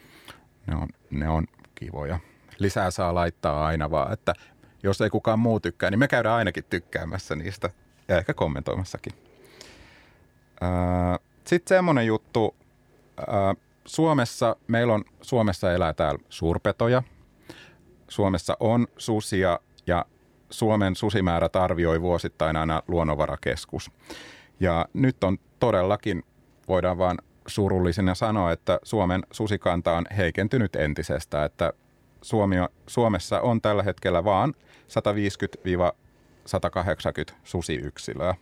ne, 0.67 0.77
on, 0.77 0.89
ne 1.11 1.29
on 1.29 1.47
kivoja. 1.75 2.19
Lisää 2.59 2.91
saa 2.91 3.15
laittaa 3.15 3.67
aina 3.67 3.91
vaan, 3.91 4.13
että 4.13 4.35
jos 4.83 5.01
ei 5.01 5.11
kukaan 5.11 5.39
muu 5.39 5.61
tykkää, 5.61 5.91
niin 5.91 5.99
me 5.99 6.09
käydään 6.09 6.35
ainakin 6.35 6.65
tykkäämässä 6.71 7.37
niistä 7.37 7.71
ja 8.09 8.19
ehkä 8.19 8.35
kommentoimassakin. 8.35 9.13
Sitten 11.45 11.77
semmoinen 11.77 12.07
juttu, 12.07 12.57
Suomessa, 13.85 14.57
meillä 14.69 14.95
on, 14.95 15.05
Suomessa 15.23 15.73
elää 15.73 15.93
täällä 15.93 16.19
suurpetoja. 16.29 17.03
Suomessa 18.09 18.57
on 18.61 18.87
susia 18.97 19.59
ja 19.87 20.05
Suomen 20.51 20.97
susimäärät 20.97 21.57
arvioi 21.57 22.03
vuosittain 22.03 22.57
aina 22.57 22.83
luonnonvarakeskus. 22.89 23.91
Ja 24.61 24.87
nyt 24.93 25.25
on 25.25 25.39
todellakin, 25.61 26.23
voidaan 26.69 26.99
vaan 26.99 27.19
surullisena 27.47 28.15
sanoa, 28.15 28.53
että 28.53 28.79
Suomen 28.83 29.23
susikanta 29.31 29.93
on 29.93 30.05
heikentynyt 30.17 30.77
entisestä, 30.77 31.45
että 31.45 31.73
Suomi, 32.25 32.57
Suomessa 32.87 33.41
on 33.41 33.61
tällä 33.61 33.83
hetkellä 33.83 34.25
vaan 34.25 34.55
150-180 37.31 37.35
susiyksilöä. 37.45 38.35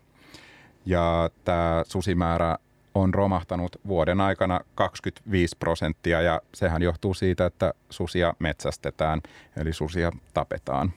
Ja 0.87 1.31
tämä 1.45 1.83
susimäärä 1.87 2.59
on 2.95 3.15
romahtanut 3.15 3.77
vuoden 3.87 4.21
aikana 4.21 4.61
25 4.75 5.57
prosenttia 5.59 6.21
ja 6.21 6.43
sehän 6.55 6.83
johtuu 6.83 7.15
siitä, 7.15 7.47
että 7.47 7.75
susia 7.91 8.35
metsästetään, 8.39 9.21
eli 9.57 9.73
susia 9.73 10.13
tapetaan. 10.35 10.93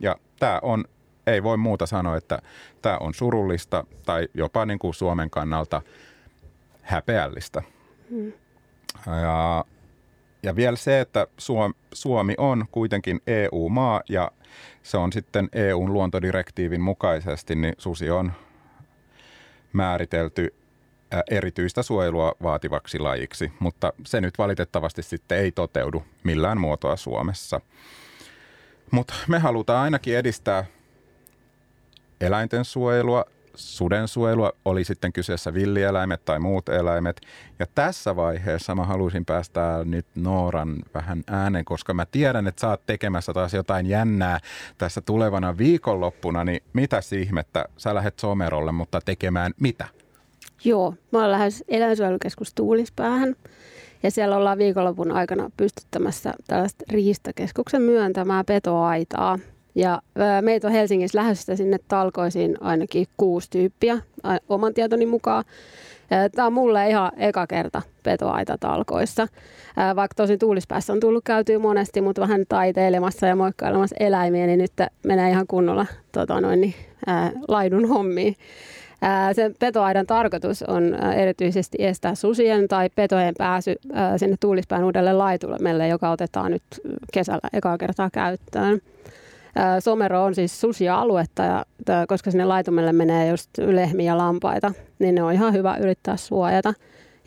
Ja 0.00 0.16
tämä 0.38 0.58
on, 0.62 0.84
ei 1.26 1.42
voi 1.42 1.56
muuta 1.56 1.86
sanoa, 1.86 2.16
että 2.16 2.38
tämä 2.82 2.98
on 2.98 3.14
surullista 3.14 3.84
tai 4.06 4.28
jopa 4.34 4.66
niin 4.66 4.78
kuin 4.78 4.94
Suomen 4.94 5.30
kannalta 5.30 5.82
häpeällistä. 6.82 7.62
Hmm. 8.10 8.32
Ja, 9.06 9.64
ja 10.48 10.56
vielä 10.56 10.76
se, 10.76 11.00
että 11.00 11.26
Suomi 11.92 12.34
on 12.38 12.64
kuitenkin 12.70 13.20
EU-maa 13.26 14.02
ja 14.08 14.30
se 14.82 14.96
on 14.96 15.12
sitten 15.12 15.48
EUn 15.52 15.92
luontodirektiivin 15.92 16.80
mukaisesti, 16.80 17.54
niin 17.54 17.74
susi 17.78 18.10
on 18.10 18.32
määritelty 19.72 20.54
erityistä 21.30 21.82
suojelua 21.82 22.32
vaativaksi 22.42 22.98
lajiksi, 22.98 23.52
mutta 23.58 23.92
se 24.06 24.20
nyt 24.20 24.38
valitettavasti 24.38 25.02
sitten 25.02 25.38
ei 25.38 25.52
toteudu 25.52 26.04
millään 26.24 26.60
muotoa 26.60 26.96
Suomessa. 26.96 27.60
Mutta 28.90 29.14
me 29.28 29.38
halutaan 29.38 29.84
ainakin 29.84 30.16
edistää 30.16 30.64
eläinten 32.20 32.64
suojelua, 32.64 33.24
suden 33.58 34.08
suojelua, 34.08 34.52
oli 34.64 34.84
sitten 34.84 35.12
kyseessä 35.12 35.54
villieläimet 35.54 36.24
tai 36.24 36.38
muut 36.38 36.68
eläimet. 36.68 37.20
Ja 37.58 37.66
tässä 37.74 38.16
vaiheessa 38.16 38.74
mä 38.74 38.84
haluaisin 38.84 39.24
päästää 39.24 39.84
nyt 39.84 40.06
Nooran 40.14 40.76
vähän 40.94 41.22
äänen, 41.26 41.64
koska 41.64 41.94
mä 41.94 42.06
tiedän, 42.06 42.46
että 42.46 42.60
sä 42.60 42.68
oot 42.68 42.86
tekemässä 42.86 43.32
taas 43.32 43.54
jotain 43.54 43.86
jännää 43.86 44.40
tässä 44.78 45.00
tulevana 45.00 45.58
viikonloppuna, 45.58 46.44
niin 46.44 46.62
mitä 46.72 47.00
ihmettä, 47.20 47.64
sä 47.76 47.94
lähdet 47.94 48.18
somerolle, 48.18 48.72
mutta 48.72 49.00
tekemään 49.00 49.52
mitä? 49.60 49.84
Joo, 50.64 50.94
mä 51.12 51.18
olen 51.18 51.32
lähes 51.32 51.64
eläinsuojelukeskus 51.68 52.54
Tuulispäähän 52.54 53.36
ja 54.02 54.10
siellä 54.10 54.36
ollaan 54.36 54.58
viikonlopun 54.58 55.12
aikana 55.12 55.50
pystyttämässä 55.56 56.34
tällaista 56.46 56.84
riistakeskuksen 56.90 57.82
myöntämää 57.82 58.44
petoaitaa. 58.44 59.38
Ja 59.78 60.02
meitä 60.40 60.66
on 60.66 60.72
Helsingissä 60.72 61.18
lähdössä 61.18 61.56
sinne 61.56 61.76
talkoisiin 61.88 62.56
ainakin 62.60 63.06
kuusi 63.16 63.50
tyyppiä 63.50 63.98
oman 64.48 64.74
tietoni 64.74 65.06
mukaan. 65.06 65.44
Tämä 66.34 66.46
on 66.46 66.52
mulle 66.52 66.88
ihan 66.88 67.12
eka 67.16 67.46
kerta 67.46 67.82
petoaita 68.02 68.56
talkoissa. 68.60 69.26
Vaikka 69.96 70.14
tosi 70.14 70.38
tuulispäässä 70.38 70.92
on 70.92 71.00
tullut 71.00 71.24
käytyä 71.24 71.58
monesti, 71.58 72.00
mutta 72.00 72.20
vähän 72.20 72.44
taiteilemassa 72.48 73.26
ja 73.26 73.36
moikkailemassa 73.36 73.96
eläimiä, 74.00 74.46
niin 74.46 74.58
nyt 74.58 74.72
menee 75.02 75.30
ihan 75.30 75.46
kunnolla 75.46 75.86
tota 76.12 76.40
noin, 76.40 76.60
niin, 76.60 76.74
ää, 77.06 77.32
laidun 77.48 77.88
hommiin. 77.88 78.36
Sen 79.32 79.54
petoaidan 79.58 80.06
tarkoitus 80.06 80.62
on 80.62 80.94
erityisesti 80.94 81.78
estää 81.80 82.14
susien 82.14 82.68
tai 82.68 82.90
petojen 82.94 83.34
pääsy 83.38 83.74
sinne 84.16 84.36
tuulispään 84.40 84.84
uudelle 84.84 85.12
laitulmelle, 85.12 85.88
joka 85.88 86.10
otetaan 86.10 86.50
nyt 86.52 86.62
kesällä 87.12 87.48
ekaa 87.52 87.78
kertaa 87.78 88.10
käyttöön. 88.12 88.80
Somero 89.80 90.24
on 90.24 90.34
siis 90.34 90.60
susia-aluetta, 90.60 91.42
ja, 91.42 91.64
koska 92.08 92.30
sinne 92.30 92.44
laitumelle 92.44 92.92
menee 92.92 93.28
just 93.28 93.50
lehmiä 93.58 94.12
ja 94.12 94.18
lampaita, 94.18 94.72
niin 94.98 95.14
ne 95.14 95.22
on 95.22 95.32
ihan 95.32 95.52
hyvä 95.52 95.76
yrittää 95.76 96.16
suojata. 96.16 96.74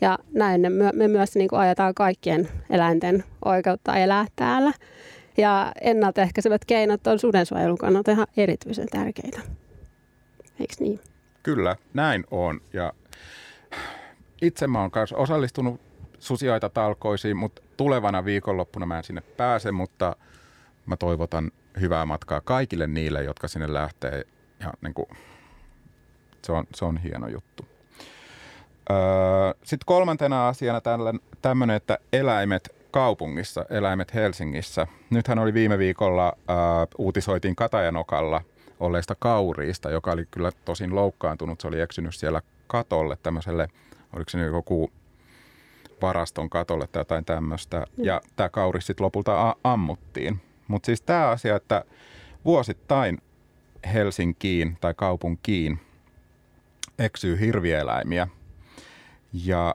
Ja 0.00 0.18
näin 0.34 0.60
me 0.94 1.08
myös 1.08 1.34
niin 1.34 1.48
kuin 1.48 1.60
ajetaan 1.60 1.94
kaikkien 1.94 2.48
eläinten 2.70 3.24
oikeutta 3.44 3.96
elää 3.96 4.26
täällä. 4.36 4.72
Ja 5.36 5.72
ennaltaehkäisevät 5.80 6.64
keinot 6.64 7.06
on 7.06 7.18
sudensuojelun 7.18 7.78
kannalta 7.78 8.10
ihan 8.10 8.26
erityisen 8.36 8.88
tärkeitä. 8.88 9.40
Eikö 10.60 10.74
niin? 10.80 11.00
Kyllä, 11.42 11.76
näin 11.94 12.24
on. 12.30 12.60
Ja 12.72 12.92
itse 14.42 14.66
mä 14.66 14.80
oon 14.80 14.90
kanssa 14.90 15.16
osallistunut 15.16 15.80
susiaita 16.18 16.68
talkoisiin, 16.68 17.36
mutta 17.36 17.62
tulevana 17.76 18.24
viikonloppuna 18.24 18.86
mä 18.86 18.98
en 18.98 19.04
sinne 19.04 19.22
pääse, 19.36 19.72
mutta 19.72 20.16
mä 20.86 20.96
toivotan 20.96 21.50
hyvää 21.80 22.06
matkaa 22.06 22.40
kaikille 22.40 22.86
niille, 22.86 23.22
jotka 23.22 23.48
sinne 23.48 23.72
lähtee. 23.72 24.24
Ja 24.60 24.72
niin 24.82 24.94
kuin, 24.94 25.06
se, 26.42 26.52
on, 26.52 26.64
se 26.74 26.84
on 26.84 26.96
hieno 26.96 27.28
juttu. 27.28 27.66
Öö, 28.90 28.96
Sitten 29.62 29.86
kolmantena 29.86 30.48
asiana 30.48 30.80
tämmöinen, 31.42 31.76
että 31.76 31.98
eläimet 32.12 32.68
kaupungissa, 32.90 33.66
eläimet 33.70 34.14
Helsingissä. 34.14 34.86
Nythän 35.10 35.38
oli 35.38 35.54
viime 35.54 35.78
viikolla, 35.78 36.32
öö, 36.50 36.56
uutisoitiin 36.98 37.56
Katajanokalla 37.56 38.42
olleista 38.80 39.14
kauriista, 39.18 39.90
joka 39.90 40.12
oli 40.12 40.26
kyllä 40.30 40.50
tosin 40.64 40.94
loukkaantunut. 40.94 41.60
Se 41.60 41.68
oli 41.68 41.80
eksynyt 41.80 42.14
siellä 42.14 42.42
katolle 42.66 43.16
tämmöiselle, 43.22 43.68
oliko 44.16 44.30
se 44.30 44.38
nyt 44.38 44.52
joku 44.52 44.90
varaston 46.02 46.50
katolle 46.50 46.86
tai 46.86 47.00
jotain 47.00 47.24
tämmöistä. 47.24 47.86
Mm. 47.96 48.04
Ja 48.04 48.20
tämä 48.36 48.48
kauri 48.48 48.82
sitten 48.82 49.04
lopulta 49.04 49.48
a- 49.48 49.56
ammuttiin. 49.64 50.40
Mutta 50.72 50.86
siis 50.86 51.02
tämä 51.02 51.28
asia, 51.28 51.56
että 51.56 51.84
vuosittain 52.44 53.18
Helsinkiin 53.92 54.76
tai 54.80 54.94
kaupunkiin 54.94 55.80
eksyy 56.98 57.40
hirvieläimiä 57.40 58.28
ja 59.32 59.74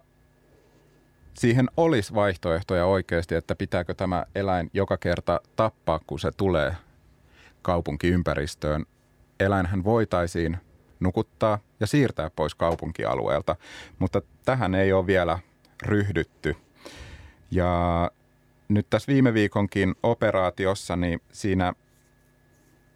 siihen 1.34 1.70
olisi 1.77 2.13
vaihtoehtoja 2.13 2.86
oikeasti, 2.86 3.36
että 3.36 3.56
pitääkö 3.56 3.94
tämä 3.94 4.25
eläin 4.36 4.70
joka 4.74 4.98
kerta 4.98 5.42
tappaa, 5.56 6.00
kun 6.08 6.20
se 6.20 6.32
tulee 6.32 6.75
kaupunkiympäristöön 7.62 8.86
eläinhän 9.39 9.84
voitaisiin 9.84 10.58
nukuttaa 11.00 11.60
ja 11.80 11.88
siirtää 11.88 12.30
pois 12.30 12.56
kaupunkialueelta, 12.56 13.56
mutta 14.00 14.22
tähän 14.46 14.75
ei 14.75 14.94
ole 14.94 15.08
vielä 15.08 15.39
ryhdytty. 15.84 16.56
Ja 17.51 18.12
nyt 18.68 18.88
tässä 18.90 19.12
viime 19.14 19.34
viikonkin 19.34 19.96
operaatiossa, 20.04 20.96
niin 20.96 21.22
siinä 21.32 21.74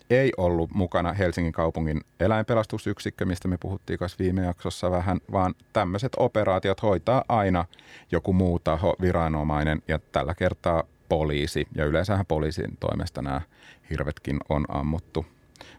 ei 0.10 0.32
ollut 0.38 0.72
mukana 0.72 1.13
Helsingin 1.13 1.54
kaupungin 1.54 2.01
eläinpelastusyksikkö, 2.20 3.25
mistä 3.25 3.48
me 3.48 3.58
puhuttiin 3.58 4.00
kanssa 4.00 4.20
viime 4.20 4.46
jaksossa 4.46 4.92
vähän, 4.92 5.20
vaan 5.32 5.56
tämmöiset 5.74 6.12
operaatiot 6.18 6.82
hoitaa 6.82 7.24
aina 7.30 7.66
joku 8.12 8.34
muu 8.34 8.60
taho, 8.60 8.96
viranomainen 9.01 9.82
ja 9.88 10.00
tällä 10.12 10.36
kertaa 10.36 10.84
poliisi. 11.10 11.68
Ja 11.75 11.86
yleensähän 11.86 12.25
poliisin 12.25 12.78
toimesta 12.80 13.22
nämä 13.22 13.42
hirvetkin 13.90 14.40
on 14.50 14.66
ammuttu. 14.68 15.25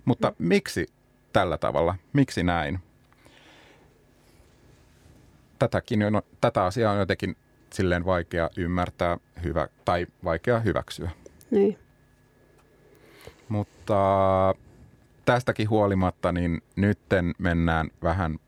Mutta 0.05 0.33
mm. 0.39 0.49
miksi 0.49 0.87
tällä 1.33 1.59
tavalla? 1.59 1.95
Miksi 2.13 2.43
näin? 2.43 2.79
Tätäkin 5.59 6.03
on, 6.03 6.23
tätä 6.41 6.65
asiaa 6.65 6.93
on 6.93 6.99
jotenkin 6.99 7.37
silleen 7.73 8.05
vaikea 8.05 8.51
ymmärtää 8.57 9.19
hyvä, 9.45 9.69
tai 9.85 10.07
vaikea 10.25 10.61
hyväksyä. 10.61 11.11
Niin. 11.51 11.79
Mutta 13.49 13.95
tästäkin 15.25 15.71
huolimatta, 15.71 16.33
niin 16.33 16.63
nytten 16.77 17.35
mennään 17.39 17.91
vähän 18.03 18.39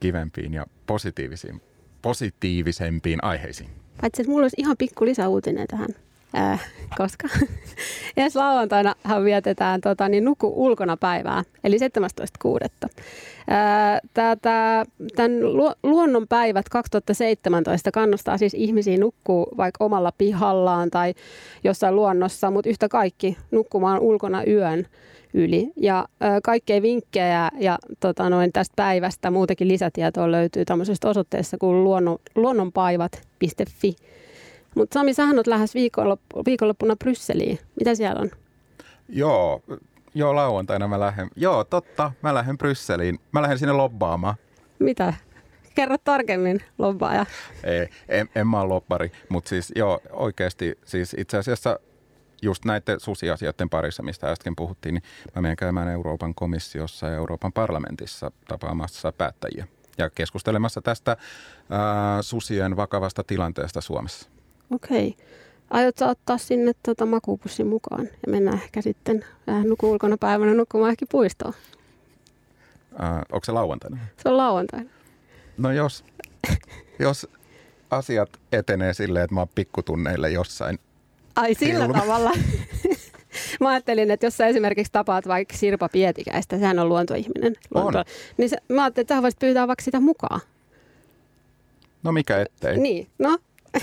kivempiin 0.00 0.54
ja 0.54 0.66
positiivisiin, 0.86 1.62
positiivisempiin 2.02 3.24
aiheisiin. 3.24 3.70
Paitsi, 4.00 4.22
että 4.22 4.30
mulla 4.30 4.44
olisi 4.44 4.56
ihan 4.58 4.76
pikku 4.76 5.04
lisäuutinen 5.04 5.66
tähän. 5.66 5.88
Äh, 6.36 6.72
koska 6.96 7.28
ensi 8.16 8.38
lauantainahan 8.38 9.24
vietetään 9.24 9.80
tota, 9.80 10.08
niin 10.08 10.24
nuku 10.24 10.52
ulkona 10.56 10.96
päivää, 10.96 11.42
eli 11.64 11.76
17.6. 11.76 12.90
Tätä, 14.14 14.84
tämän 15.16 15.32
luonnonpäivät 15.82 16.68
2017 16.68 17.90
kannustaa 17.90 18.38
siis 18.38 18.54
ihmisiä 18.54 18.98
nukkuu 18.98 19.48
vaikka 19.56 19.84
omalla 19.84 20.12
pihallaan 20.18 20.90
tai 20.90 21.14
jossain 21.64 21.96
luonnossa, 21.96 22.50
mutta 22.50 22.70
yhtä 22.70 22.88
kaikki 22.88 23.36
nukkumaan 23.50 24.00
ulkona 24.00 24.44
yön 24.44 24.86
yli. 25.34 25.72
Ja 25.76 26.08
ö, 26.22 26.26
kaikkea 26.44 26.82
vinkkejä 26.82 27.50
ja 27.58 27.78
tota 28.00 28.30
noin, 28.30 28.52
tästä 28.52 28.72
päivästä 28.76 29.30
muutenkin 29.30 29.68
lisätietoa 29.68 30.32
löytyy 30.32 30.64
tämmöisestä 30.64 31.08
osoitteessa 31.08 31.58
kuin 31.58 31.84
luonnon, 31.84 32.18
luonnonpaivat.fi. 32.34 33.96
Mutta 34.76 34.94
Sami, 34.94 35.14
sähän 35.14 35.36
olet 35.36 35.46
lähes 35.46 35.74
viikonloppu, 35.74 36.42
viikonloppuna 36.46 36.96
Brysseliin. 36.96 37.58
Mitä 37.78 37.94
siellä 37.94 38.20
on? 38.20 38.30
Joo, 39.08 39.62
joo 40.14 40.36
lauantaina 40.36 40.88
mä 40.88 41.00
lähden. 41.00 41.28
Joo, 41.36 41.64
totta, 41.64 42.12
mä 42.22 42.34
lähden 42.34 42.58
Brysseliin. 42.58 43.18
Mä 43.32 43.42
lähden 43.42 43.58
sinne 43.58 43.72
lobbaamaan. 43.72 44.34
Mitä? 44.78 45.14
Kerro 45.74 45.96
tarkemmin, 46.04 46.62
lobbaaja. 46.78 47.26
Ei, 47.64 47.88
en, 48.08 48.28
en 48.34 48.48
mä 48.48 48.60
ole 48.60 48.68
lobbari, 48.68 49.12
mutta 49.28 49.48
siis 49.48 49.72
joo, 49.76 50.00
oikeasti 50.10 50.78
siis 50.84 51.14
itse 51.18 51.38
asiassa 51.38 51.80
just 52.42 52.64
näiden 52.64 53.00
susiasioiden 53.00 53.70
parissa, 53.70 54.02
mistä 54.02 54.30
äsken 54.30 54.56
puhuttiin, 54.56 54.94
niin 54.94 55.02
mä 55.34 55.42
menen 55.42 55.56
käymään 55.56 55.88
Euroopan 55.88 56.34
komissiossa 56.34 57.06
ja 57.06 57.14
Euroopan 57.14 57.52
parlamentissa 57.52 58.30
tapaamassa 58.48 59.12
päättäjiä 59.12 59.66
ja 59.98 60.10
keskustelemassa 60.10 60.82
tästä 60.82 61.16
ää, 61.70 62.22
susien 62.22 62.76
vakavasta 62.76 63.24
tilanteesta 63.24 63.80
Suomessa. 63.80 64.35
Okei. 64.70 65.16
Aiotko 65.70 66.04
ottaa 66.04 66.38
sinne 66.38 66.72
tuota 66.84 67.06
makuupussin 67.06 67.66
mukaan 67.66 68.04
ja 68.04 68.32
mennä 68.32 68.52
ehkä 68.52 68.82
sitten 68.82 69.24
äh, 69.48 69.64
nuku 69.64 69.90
ulkona 69.90 70.16
päivänä 70.16 70.54
nukkumaan 70.54 70.90
ehkä 70.90 71.06
puistoon? 71.10 71.54
Äh, 73.02 73.16
onko 73.32 73.44
se 73.44 73.52
lauantaina? 73.52 73.98
Se 74.22 74.28
on 74.28 74.36
lauantaina. 74.36 74.90
No 75.58 75.72
jos, 75.72 76.04
jos 76.98 77.28
asiat 77.90 78.30
etenee 78.52 78.94
silleen, 78.94 79.24
että 79.24 79.34
mä 79.34 79.40
oon 79.40 79.48
pikkutunneille 79.54 80.30
jossain. 80.30 80.78
Ai 81.36 81.54
sillä 81.54 81.84
ilma. 81.84 82.00
tavalla. 82.00 82.32
mä 83.60 83.68
ajattelin, 83.68 84.10
että 84.10 84.26
jos 84.26 84.36
sä 84.36 84.46
esimerkiksi 84.46 84.92
tapaat 84.92 85.28
vaikka 85.28 85.56
Sirpa 85.56 85.88
Pietikäistä, 85.88 86.58
sehän 86.58 86.78
on 86.78 86.88
luontoihminen. 86.88 87.54
Luonto, 87.74 87.98
on. 87.98 88.04
Niin 88.36 88.50
se, 88.50 88.56
mä 88.68 88.82
ajattelin, 88.82 89.04
että 89.04 89.14
sä 89.14 89.22
voisit 89.22 89.40
pyytää 89.40 89.68
vaikka 89.68 89.84
sitä 89.84 90.00
mukaan. 90.00 90.40
No 92.02 92.12
mikä 92.12 92.40
ettei. 92.40 92.78
Niin, 92.78 93.08
no 93.18 93.38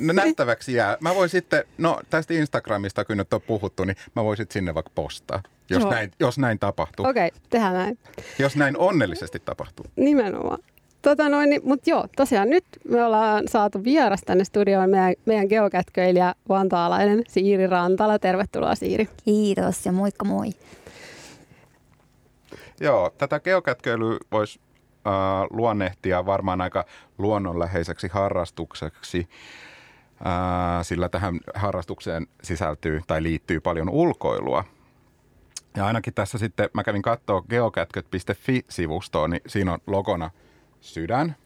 No 0.00 0.12
nähtäväksi 0.12 0.74
jää. 0.74 0.96
Mä 1.00 1.14
voin 1.14 1.28
sitten, 1.28 1.64
no 1.78 2.00
tästä 2.10 2.34
Instagramista 2.34 3.04
kun 3.04 3.16
nyt 3.16 3.32
on 3.32 3.42
puhuttu, 3.42 3.84
niin 3.84 3.96
mä 4.16 4.24
voisin 4.24 4.46
sinne 4.50 4.74
vaikka 4.74 4.92
postaa, 4.94 5.42
jos, 5.70 5.84
näin, 5.84 6.10
jos 6.20 6.38
näin 6.38 6.58
tapahtuu. 6.58 7.06
Okei, 7.06 7.26
okay, 7.26 7.40
tehdään 7.50 7.74
näin. 7.74 7.98
Jos 8.38 8.56
näin 8.56 8.78
onnellisesti 8.78 9.38
tapahtuu. 9.38 9.86
Nimenomaan. 9.96 10.58
Tota 11.02 11.28
noin, 11.28 11.50
niin, 11.50 11.60
mutta 11.64 11.90
joo, 11.90 12.06
tosiaan 12.16 12.50
nyt 12.50 12.64
me 12.88 13.04
ollaan 13.04 13.48
saatu 13.48 13.84
vieras 13.84 14.20
tänne 14.26 14.44
studioon 14.44 14.90
meidän, 14.90 15.14
meidän 15.26 15.46
geokätköilijä 15.46 16.34
vantaalainen 16.48 17.24
Siiri 17.28 17.66
Rantala. 17.66 18.18
Tervetuloa 18.18 18.74
Siiri. 18.74 19.08
Kiitos 19.24 19.86
ja 19.86 19.92
moikka 19.92 20.24
moi. 20.24 20.50
Joo, 22.80 23.10
tätä 23.18 23.40
geokätköilyä 23.40 24.18
voisi 24.32 24.60
äh, 25.06 25.12
luonnehtia 25.50 26.26
varmaan 26.26 26.60
aika 26.60 26.84
luonnonläheiseksi 27.18 28.08
harrastukseksi 28.08 29.28
sillä 30.82 31.08
tähän 31.08 31.40
harrastukseen 31.54 32.26
sisältyy 32.42 33.00
tai 33.06 33.22
liittyy 33.22 33.60
paljon 33.60 33.88
ulkoilua. 33.88 34.64
Ja 35.76 35.86
ainakin 35.86 36.14
tässä 36.14 36.38
sitten 36.38 36.70
mä 36.72 36.84
kävin 36.84 37.02
katsoa 37.02 37.42
geokätköt.fi-sivustoa, 37.42 39.28
niin 39.28 39.40
siinä 39.46 39.72
on 39.72 39.78
logona 39.86 40.30
sydän 40.80 41.36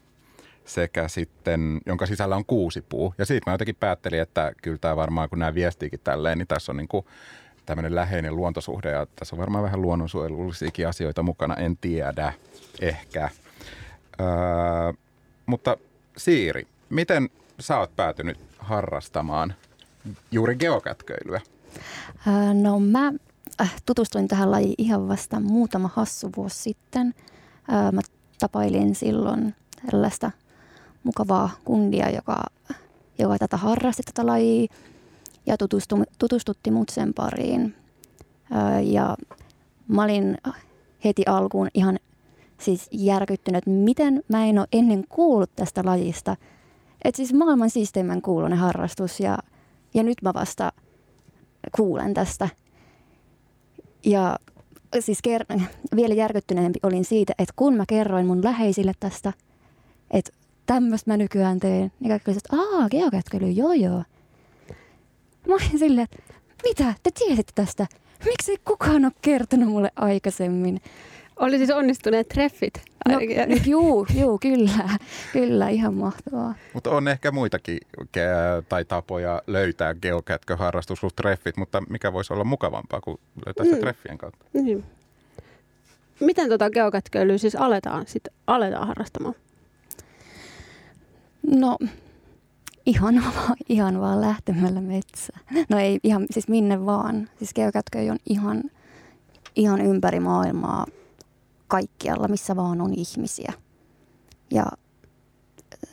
sekä 0.65 1.07
sitten, 1.07 1.81
jonka 1.85 2.05
sisällä 2.05 2.35
on 2.35 2.45
kuusi 2.45 2.81
puu. 2.81 3.13
Ja 3.17 3.25
siitä 3.25 3.49
mä 3.49 3.53
jotenkin 3.53 3.75
päättelin, 3.75 4.21
että 4.21 4.51
kyllä 4.61 4.77
tämä 4.77 4.95
varmaan, 4.95 5.29
kun 5.29 5.39
nämä 5.39 5.55
viestiikin 5.55 5.99
tälleen, 6.03 6.37
niin 6.37 6.47
tässä 6.47 6.71
on 6.71 6.77
niin 6.77 6.87
kuin 6.87 7.05
tämmöinen 7.65 7.95
läheinen 7.95 8.35
luontosuhde 8.35 8.91
ja 8.91 9.07
tässä 9.15 9.35
on 9.35 9.39
varmaan 9.39 9.63
vähän 9.63 9.81
luonnonsuojelullisiakin 9.81 10.87
asioita 10.87 11.23
mukana, 11.23 11.55
en 11.55 11.77
tiedä, 11.77 12.33
ehkä. 12.81 13.29
Öö, 14.21 14.27
mutta 15.45 15.77
Siiri, 16.17 16.67
miten 16.89 17.29
sä 17.59 17.77
oot 17.77 17.95
päätynyt 17.95 18.37
harrastamaan 18.61 19.53
juuri 20.31 20.55
geokätköilyä? 20.55 21.41
No 22.61 22.79
mä 22.79 23.13
äh, 23.61 23.73
tutustuin 23.85 24.27
tähän 24.27 24.51
lajiin 24.51 24.75
ihan 24.77 25.07
vasta 25.07 25.39
muutama 25.39 25.89
hassu 25.93 26.29
vuosi 26.37 26.61
sitten. 26.61 27.13
Mä 27.91 28.01
tapailin 28.39 28.95
silloin 28.95 29.55
tällaista 29.91 30.31
mukavaa 31.03 31.49
kundia, 31.65 32.09
joka, 32.09 32.43
joka 33.19 33.37
tätä 33.37 33.57
harrasti 33.57 34.03
tätä 34.03 34.25
lajia 34.25 34.67
ja 35.45 35.57
tutustu, 35.57 36.03
tutustutti 36.19 36.71
mut 36.71 36.89
sen 36.89 37.13
pariin. 37.13 37.75
Ja 38.83 39.17
mä 39.87 40.03
olin 40.03 40.37
heti 41.03 41.23
alkuun 41.25 41.67
ihan 41.73 41.99
siis 42.57 42.87
järkyttynyt, 42.91 43.65
miten 43.65 44.23
mä 44.27 44.45
en 44.45 44.59
ole 44.59 44.67
ennen 44.71 45.03
kuullut 45.09 45.55
tästä 45.55 45.81
lajista– 45.85 46.37
et 47.03 47.15
siis 47.15 47.33
maailman 47.33 47.69
siisteimmän 47.69 48.21
kuulunen 48.21 48.57
harrastus 48.57 49.19
ja, 49.19 49.37
ja 49.93 50.03
nyt 50.03 50.21
mä 50.21 50.33
vasta 50.33 50.71
kuulen 51.75 52.13
tästä. 52.13 52.49
Ja 54.05 54.37
siis 54.99 55.19
ker- 55.27 55.61
vielä 55.95 56.13
järkyttyneempi 56.13 56.79
olin 56.83 57.05
siitä, 57.05 57.33
että 57.39 57.53
kun 57.55 57.75
mä 57.75 57.83
kerroin 57.87 58.27
mun 58.27 58.43
läheisille 58.43 58.93
tästä, 58.99 59.33
että 60.11 60.31
tämmöistä 60.65 61.11
mä 61.11 61.17
nykyään 61.17 61.59
teen, 61.59 61.91
niin 61.99 62.09
kaikki 62.09 62.31
olivat, 62.31 62.43
että 62.45 62.55
aah, 62.57 62.87
joo 63.55 63.73
joo. 63.73 64.03
Mä 65.47 65.53
olin 65.53 65.79
silleen, 65.79 66.07
että 66.11 66.33
mitä, 66.63 66.93
te 67.03 67.11
tiesitte 67.11 67.51
tästä? 67.55 67.87
Miksi 68.25 68.51
ei 68.51 68.57
kukaan 68.65 69.05
ole 69.05 69.13
kertonut 69.21 69.69
mulle 69.69 69.91
aikaisemmin? 69.95 70.81
Oli 71.41 71.57
siis 71.57 71.69
onnistuneet 71.69 72.27
treffit. 72.27 72.73
No, 73.09 73.19
juu, 73.65 74.07
juu, 74.15 74.39
kyllä, 74.39 74.89
kyllä, 75.33 75.69
ihan 75.69 75.93
mahtavaa. 75.93 76.55
Mutta 76.73 76.89
on 76.89 77.07
ehkä 77.07 77.31
muitakin 77.31 77.77
ke- 78.01 78.63
tai 78.69 78.85
tapoja 78.85 79.41
löytää 79.47 79.93
geokätköharrastus 79.93 80.99
kuin 80.99 81.11
treffit, 81.15 81.57
mutta 81.57 81.81
mikä 81.89 82.13
voisi 82.13 82.33
olla 82.33 82.43
mukavampaa 82.43 83.01
kuin 83.01 83.19
löytää 83.45 83.65
mm. 83.65 83.71
se 83.71 83.79
treffien 83.79 84.17
kautta? 84.17 84.45
Mm. 84.53 84.83
Miten 86.19 86.47
tuota 86.47 86.69
geokätköilyä 86.69 87.37
siis 87.37 87.55
aletaan, 87.55 88.07
sit 88.07 88.27
aletaan 88.47 88.87
harrastamaan? 88.87 89.35
No, 91.47 91.77
ihan 92.85 93.15
vaan, 93.35 93.57
ihan 93.69 94.01
vaan 94.01 94.21
lähtemällä 94.21 94.81
metsään. 94.81 95.41
No 95.69 95.79
ei 95.79 95.99
ihan, 96.03 96.25
siis 96.31 96.47
minne 96.47 96.85
vaan. 96.85 97.29
Siis 97.37 97.53
geokätköi 97.53 98.09
on 98.09 98.17
ihan, 98.29 98.63
ihan 99.55 99.81
ympäri 99.81 100.19
maailmaa 100.19 100.85
kaikkialla, 101.71 102.27
missä 102.27 102.55
vaan 102.55 102.81
on 102.81 102.93
ihmisiä. 102.93 103.53
Ja 104.51 104.65
äh, 105.73 105.89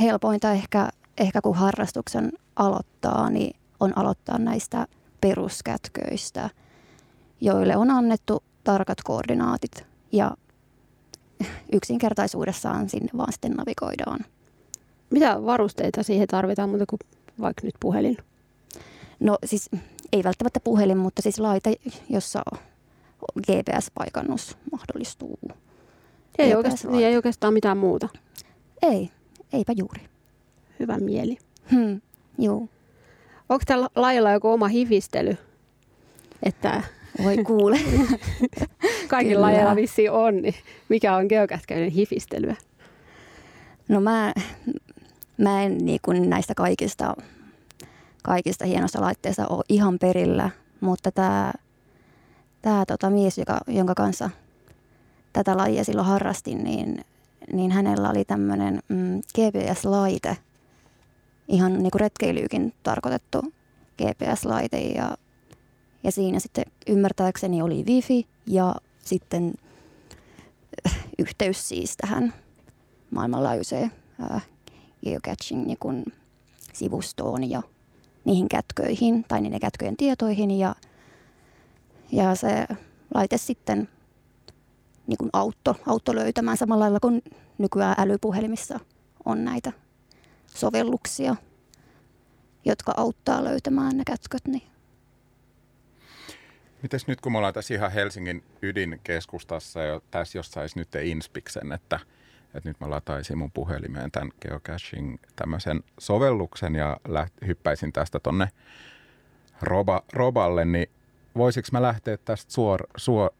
helpointa 0.00 0.52
ehkä, 0.52 0.88
ehkä 1.18 1.40
kun 1.40 1.56
harrastuksen 1.56 2.32
aloittaa, 2.56 3.30
niin 3.30 3.56
on 3.80 3.98
aloittaa 3.98 4.38
näistä 4.38 4.86
peruskätköistä, 5.20 6.50
joille 7.40 7.76
on 7.76 7.90
annettu 7.90 8.42
tarkat 8.64 8.98
koordinaatit 9.04 9.86
ja 10.12 10.36
yksinkertaisuudessaan 11.72 12.88
sinne 12.88 13.10
vaan 13.16 13.32
sitten 13.32 13.52
navigoidaan. 13.52 14.20
Mitä 15.10 15.42
varusteita 15.44 16.02
siihen 16.02 16.28
tarvitaan 16.28 16.68
muuta 16.68 16.86
kuin 16.86 17.00
vaikka 17.40 17.66
nyt 17.66 17.74
puhelin? 17.80 18.16
No 19.20 19.38
siis 19.44 19.70
ei 20.12 20.24
välttämättä 20.24 20.60
puhelin, 20.60 20.98
mutta 20.98 21.22
siis 21.22 21.38
laite, 21.38 21.74
jossa 22.08 22.42
GPS-paikannus 23.40 24.56
mahdollistuu. 24.72 25.38
Ei 26.38 26.54
oikeastaan, 26.54 26.94
niin 26.94 27.06
ei 27.06 27.16
oikeastaan 27.16 27.54
mitään 27.54 27.78
muuta. 27.78 28.08
Ei, 28.82 29.10
eipä 29.52 29.72
juuri. 29.76 30.00
Hyvä 30.80 30.98
mieli. 30.98 31.38
Hmm, 31.70 32.00
juu. 32.38 32.68
Onko 33.48 33.62
tällä 33.66 33.88
lajilla 33.96 34.32
joku 34.32 34.48
oma 34.48 34.68
hifistely? 34.68 35.36
Että 36.42 36.82
voi 37.22 37.36
kuule. 37.44 37.80
Kaikilla 39.08 39.42
lajeilla 39.42 39.76
vissiin 39.76 40.10
on, 40.10 40.42
niin 40.42 40.54
mikä 40.88 41.16
on 41.16 41.26
geokätköiden 41.26 41.90
hifistelyä? 41.90 42.56
No 43.88 44.00
mä, 44.00 44.32
mä 45.38 45.62
en 45.62 45.78
niin 45.78 46.00
kuin 46.02 46.30
näistä 46.30 46.54
kaikista, 46.54 47.14
kaikista 48.22 48.64
hienoista 48.64 49.00
laitteista 49.00 49.46
ole 49.46 49.64
ihan 49.68 49.98
perillä, 49.98 50.50
mutta 50.80 51.12
tämä 51.12 51.52
tää 52.66 52.86
tota 52.86 53.10
mies, 53.10 53.38
joka, 53.38 53.60
jonka 53.66 53.94
kanssa 53.94 54.30
tätä 55.32 55.56
lajia 55.56 55.84
silloin 55.84 56.08
harrastin, 56.08 56.64
niin, 56.64 57.04
niin 57.52 57.70
hänellä 57.70 58.10
oli 58.10 58.24
tämmöinen 58.24 58.82
mm, 58.88 59.20
GPS-laite, 59.20 60.36
ihan 61.48 61.72
niin 61.72 61.90
kuin 61.90 62.00
retkeilyykin 62.00 62.74
tarkoitettu 62.82 63.52
GPS-laite 64.02 64.78
ja 64.78 65.16
ja 66.04 66.12
siinä 66.12 66.40
sitten 66.40 66.64
ymmärtääkseni 66.86 67.62
oli 67.62 67.84
wifi 67.86 68.26
ja 68.46 68.74
sitten 69.04 69.54
äh, 70.86 70.98
yhteys 71.18 71.68
siis 71.68 71.96
tähän 71.96 72.34
maailmanlaajuiseen 73.10 73.92
äh, 74.32 74.46
geocaching 75.04 75.66
niin 75.66 76.04
sivustoon 76.72 77.50
ja 77.50 77.62
niihin 78.24 78.48
kätköihin 78.48 79.24
tai 79.28 79.40
niiden 79.40 79.60
kätköjen 79.60 79.96
tietoihin 79.96 80.50
ja, 80.50 80.74
ja 82.12 82.34
se 82.34 82.66
laite 83.14 83.38
sitten 83.38 83.88
niin 85.06 85.18
kuin 85.18 85.30
auto, 85.32 85.76
auto 85.86 86.14
löytämään 86.14 86.56
samalla 86.56 86.82
lailla 86.82 87.00
kuin 87.00 87.22
nykyään 87.58 87.94
älypuhelimissa 87.98 88.80
on 89.24 89.44
näitä 89.44 89.72
sovelluksia, 90.46 91.36
jotka 92.64 92.94
auttaa 92.96 93.44
löytämään 93.44 93.96
ne 93.96 94.02
kätköt, 94.06 94.46
niin. 94.46 94.62
Mites 96.82 97.06
nyt 97.06 97.20
kun 97.20 97.32
me 97.32 97.38
ollaan 97.38 97.54
tässä 97.54 97.74
ihan 97.74 97.92
Helsingin 97.92 98.44
ydinkeskustassa 98.62 99.82
ja 99.82 100.00
tässä 100.10 100.38
jos 100.38 100.50
saisi 100.50 100.78
nyt 100.78 100.94
Inspiksen, 100.94 101.72
että, 101.72 102.00
että 102.54 102.68
nyt 102.68 102.80
mä 102.80 102.90
lataisin 102.90 103.38
mun 103.38 103.52
puhelimeen 103.52 104.10
tämän 104.10 104.32
geocaching 104.40 105.16
tämmöisen 105.36 105.80
sovelluksen 105.98 106.74
ja 106.74 106.96
läht, 107.08 107.34
hyppäisin 107.46 107.92
tästä 107.92 108.20
tonne 108.20 108.48
roba, 109.62 110.02
roballe, 110.12 110.64
niin 110.64 110.88
voisiko 111.36 111.68
mä 111.72 111.82
lähteä 111.82 112.16
tästä 112.16 112.52
suor, 112.52 112.80
suor, 112.96 113.30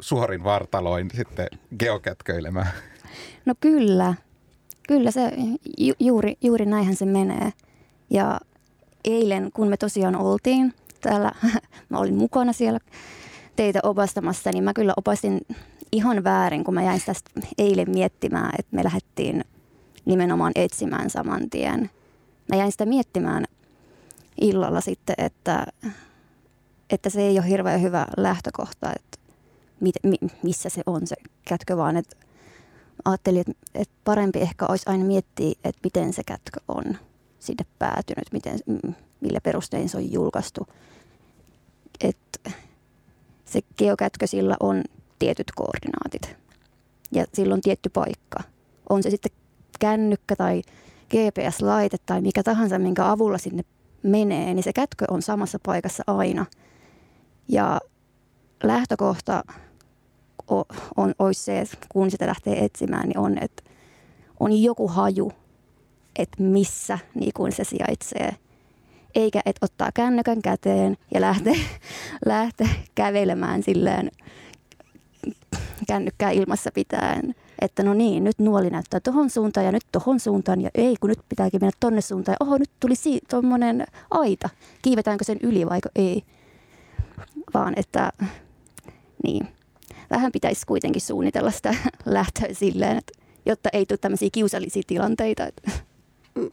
suorin 0.00 0.44
vartaloin 0.44 1.10
sitten 1.16 1.46
geokätköilemään? 1.78 2.70
No 3.46 3.54
kyllä, 3.60 4.14
kyllä 4.88 5.10
se 5.10 5.32
ju, 5.78 5.94
juuri, 6.00 6.36
juuri 6.42 6.66
näinhän 6.66 6.96
se 6.96 7.06
menee. 7.06 7.52
Ja 8.10 8.40
eilen, 9.04 9.50
kun 9.54 9.68
me 9.68 9.76
tosiaan 9.76 10.16
oltiin 10.16 10.74
täällä, 11.00 11.32
mä 11.88 11.98
olin 11.98 12.14
mukana 12.16 12.52
siellä 12.52 12.80
teitä 13.56 13.80
opastamassa, 13.82 14.50
niin 14.52 14.64
mä 14.64 14.72
kyllä 14.72 14.92
opastin 14.96 15.40
ihan 15.92 16.24
väärin, 16.24 16.64
kun 16.64 16.74
mä 16.74 16.82
jäin 16.82 17.00
tästä 17.06 17.30
eilen 17.58 17.90
miettimään, 17.90 18.50
että 18.58 18.76
me 18.76 18.84
lähdettiin 18.84 19.44
nimenomaan 20.04 20.52
etsimään 20.54 21.10
saman 21.10 21.50
tien. 21.50 21.90
Mä 22.48 22.56
jäin 22.56 22.72
sitä 22.72 22.86
miettimään 22.86 23.44
illalla 24.40 24.80
sitten, 24.80 25.14
että, 25.18 25.66
että 26.90 27.10
se 27.10 27.20
ei 27.20 27.38
ole 27.38 27.48
hirveän 27.48 27.82
hyvä 27.82 28.06
lähtökohta, 28.16 28.92
että 28.96 29.18
mit, 29.80 29.94
mi, 30.02 30.16
missä 30.42 30.68
se 30.68 30.82
on 30.86 31.06
se 31.06 31.16
kätkö, 31.44 31.76
vaan 31.76 31.96
että 31.96 32.16
ajattelin, 33.04 33.40
että, 33.40 33.52
että 33.74 33.94
parempi 34.04 34.38
ehkä 34.38 34.66
olisi 34.66 34.84
aina 34.86 35.04
miettiä, 35.04 35.52
että 35.64 35.80
miten 35.84 36.12
se 36.12 36.22
kätkö 36.24 36.60
on 36.68 36.84
sinne 37.38 37.64
päätynyt, 37.78 38.32
miten, 38.32 38.58
millä 39.20 39.40
perustein 39.40 39.88
se 39.88 39.96
on 39.96 40.12
julkaistu 40.12 40.66
että 42.00 42.50
se 43.44 43.60
geokätkö 43.78 44.26
sillä 44.26 44.56
on 44.60 44.84
tietyt 45.18 45.52
koordinaatit 45.54 46.36
ja 47.12 47.24
sillä 47.34 47.54
on 47.54 47.60
tietty 47.60 47.88
paikka. 47.88 48.38
On 48.88 49.02
se 49.02 49.10
sitten 49.10 49.32
kännykkä 49.80 50.36
tai 50.36 50.62
GPS-laite 51.14 51.96
tai 52.06 52.20
mikä 52.20 52.42
tahansa, 52.42 52.78
minkä 52.78 53.10
avulla 53.10 53.38
sinne 53.38 53.62
menee, 54.02 54.54
niin 54.54 54.62
se 54.62 54.72
kätkö 54.72 55.04
on 55.10 55.22
samassa 55.22 55.58
paikassa 55.66 56.02
aina. 56.06 56.46
Ja 57.52 57.80
lähtökohta 58.62 59.44
on, 60.48 60.64
on, 60.96 61.14
olisi 61.18 61.42
se, 61.42 61.60
että 61.60 61.76
kun 61.88 62.10
sitä 62.10 62.26
lähtee 62.26 62.64
etsimään, 62.64 63.08
niin 63.08 63.18
on, 63.18 63.38
että 63.38 63.62
on 64.40 64.62
joku 64.62 64.88
haju, 64.88 65.32
että 66.18 66.42
missä 66.42 66.98
niin 67.14 67.32
kuin 67.34 67.52
se 67.52 67.64
sijaitsee– 67.64 68.36
eikä 69.14 69.40
et 69.46 69.56
ottaa 69.62 69.90
kännykän 69.94 70.42
käteen 70.42 70.96
ja 71.14 71.20
lähtee, 71.20 71.56
lähtee 72.26 72.68
kävelemään 72.94 73.62
silleen 73.62 74.10
kännykkää 75.86 76.30
ilmassa 76.30 76.70
pitäen. 76.74 77.34
Että 77.60 77.82
no 77.82 77.94
niin, 77.94 78.24
nyt 78.24 78.38
nuoli 78.38 78.70
näyttää 78.70 79.00
tuohon 79.00 79.30
suuntaan 79.30 79.66
ja 79.66 79.72
nyt 79.72 79.86
tuohon 79.92 80.20
suuntaan 80.20 80.60
ja 80.60 80.70
ei, 80.74 80.96
kun 81.00 81.10
nyt 81.10 81.28
pitääkin 81.28 81.60
mennä 81.60 81.72
tonne 81.80 82.00
suuntaan. 82.00 82.36
Ja 82.40 82.46
oho, 82.46 82.58
nyt 82.58 82.70
tuli 82.80 82.94
si- 82.94 83.20
tuommoinen 83.30 83.86
aita. 84.10 84.48
Kiivetäänkö 84.82 85.24
sen 85.24 85.38
yli 85.42 85.66
vai 85.66 85.78
ei? 85.96 86.22
Vaan 87.54 87.74
että 87.76 88.12
niin, 89.24 89.48
vähän 90.10 90.32
pitäisi 90.32 90.66
kuitenkin 90.66 91.02
suunnitella 91.02 91.50
sitä 91.50 91.74
lähtöä 92.04 92.48
silleen, 92.52 92.96
että, 92.96 93.12
jotta 93.46 93.68
ei 93.72 93.86
tule 93.86 93.98
tämmöisiä 93.98 94.28
kiusallisia 94.32 94.82
tilanteita. 94.86 95.46
Että 95.46 95.70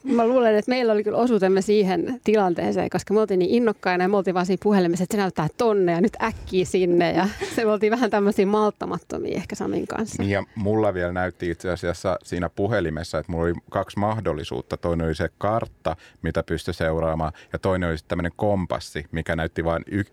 mä 0.03 0.27
luulen, 0.27 0.55
että 0.55 0.69
meillä 0.71 0.93
oli 0.93 1.03
kyllä 1.03 1.17
osuutemme 1.17 1.61
siihen 1.61 2.21
tilanteeseen, 2.23 2.89
koska 2.89 3.13
me 3.13 3.19
oltiin 3.19 3.39
niin 3.39 3.51
innokkaina 3.51 4.03
ja 4.03 4.07
me 4.07 4.17
oltiin 4.17 4.33
vaan 4.33 4.45
siinä 4.45 4.59
puhelimessa, 4.63 5.03
että 5.03 5.15
se 5.15 5.21
näyttää 5.21 5.47
tonne 5.57 5.91
ja 5.91 6.01
nyt 6.01 6.17
äkkiä 6.23 6.65
sinne. 6.65 7.11
Ja 7.11 7.27
se 7.55 7.63
me 7.65 7.71
oltiin 7.71 7.91
vähän 7.91 8.09
tämmöisiä 8.09 8.45
malttamattomia 8.45 9.35
ehkä 9.35 9.55
Samin 9.55 9.87
kanssa. 9.87 10.23
Ja 10.23 10.43
mulla 10.55 10.93
vielä 10.93 11.11
näytti 11.11 11.49
itse 11.49 11.71
asiassa 11.71 12.17
siinä 12.23 12.49
puhelimessa, 12.49 13.17
että 13.17 13.31
mulla 13.31 13.45
oli 13.45 13.53
kaksi 13.69 13.99
mahdollisuutta. 13.99 14.77
Toinen 14.77 15.07
oli 15.07 15.15
se 15.15 15.29
kartta, 15.37 15.95
mitä 16.21 16.43
pystyi 16.43 16.73
seuraamaan 16.73 17.33
ja 17.53 17.59
toinen 17.59 17.89
oli 17.89 17.97
tämmöinen 18.07 18.31
kompassi, 18.35 19.05
mikä 19.11 19.35
näytti 19.35 19.63
vain 19.63 19.83
y- 19.91 20.03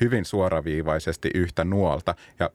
hyvin 0.00 0.24
suoraviivaisesti 0.24 1.30
yhtä 1.34 1.64
nuolta. 1.64 2.14
Ja 2.40 2.50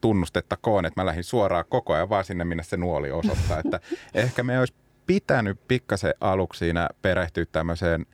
tunnustettakoon, 0.00 0.86
että 0.86 1.00
mä 1.00 1.06
lähdin 1.06 1.24
suoraan 1.24 1.64
koko 1.68 1.92
ajan 1.92 2.08
vaan 2.08 2.24
sinne, 2.24 2.44
minne 2.44 2.62
se 2.62 2.76
nuoli 2.76 3.10
osoittaa. 3.10 3.58
Että 3.64 3.80
ehkä 4.14 4.42
me 4.42 4.58
olisi 4.58 4.74
pitänyt 5.08 5.58
pikkasen 5.68 6.14
aluksi 6.20 6.58
siinä 6.58 6.88
perehtyä 7.02 7.44
tämmöiseen 7.52 8.06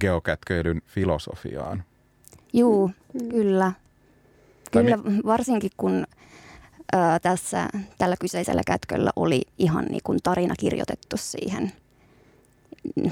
geokätköilyn 0.00 0.82
filosofiaan. 0.86 1.84
Juu, 2.52 2.88
mm. 2.88 3.28
kyllä. 3.28 3.72
Kyllä, 4.72 4.96
mi- 4.96 5.22
varsinkin 5.26 5.70
kun 5.76 6.06
ö, 6.94 6.98
tässä, 7.22 7.68
tällä 7.98 8.16
kyseisellä 8.20 8.62
kätköllä 8.66 9.10
oli 9.16 9.42
ihan 9.58 9.84
niin 9.84 10.00
kuin 10.04 10.18
tarina 10.22 10.54
kirjoitettu 10.58 11.16
siihen. 11.16 11.72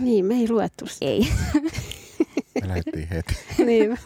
Niin, 0.01 0.25
me 0.25 0.35
ei 0.35 0.51
luettu 0.51 0.87
sitä. 0.87 1.07
Ei. 1.07 1.29
Me 2.63 2.69
lähdettiin 2.69 3.09
heti. 3.09 3.35
niin, 3.67 3.99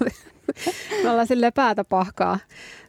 me 1.02 1.10
ollaan 1.10 1.26
sille 1.26 1.50
päätä 1.50 1.84
pahkaa 1.84 2.38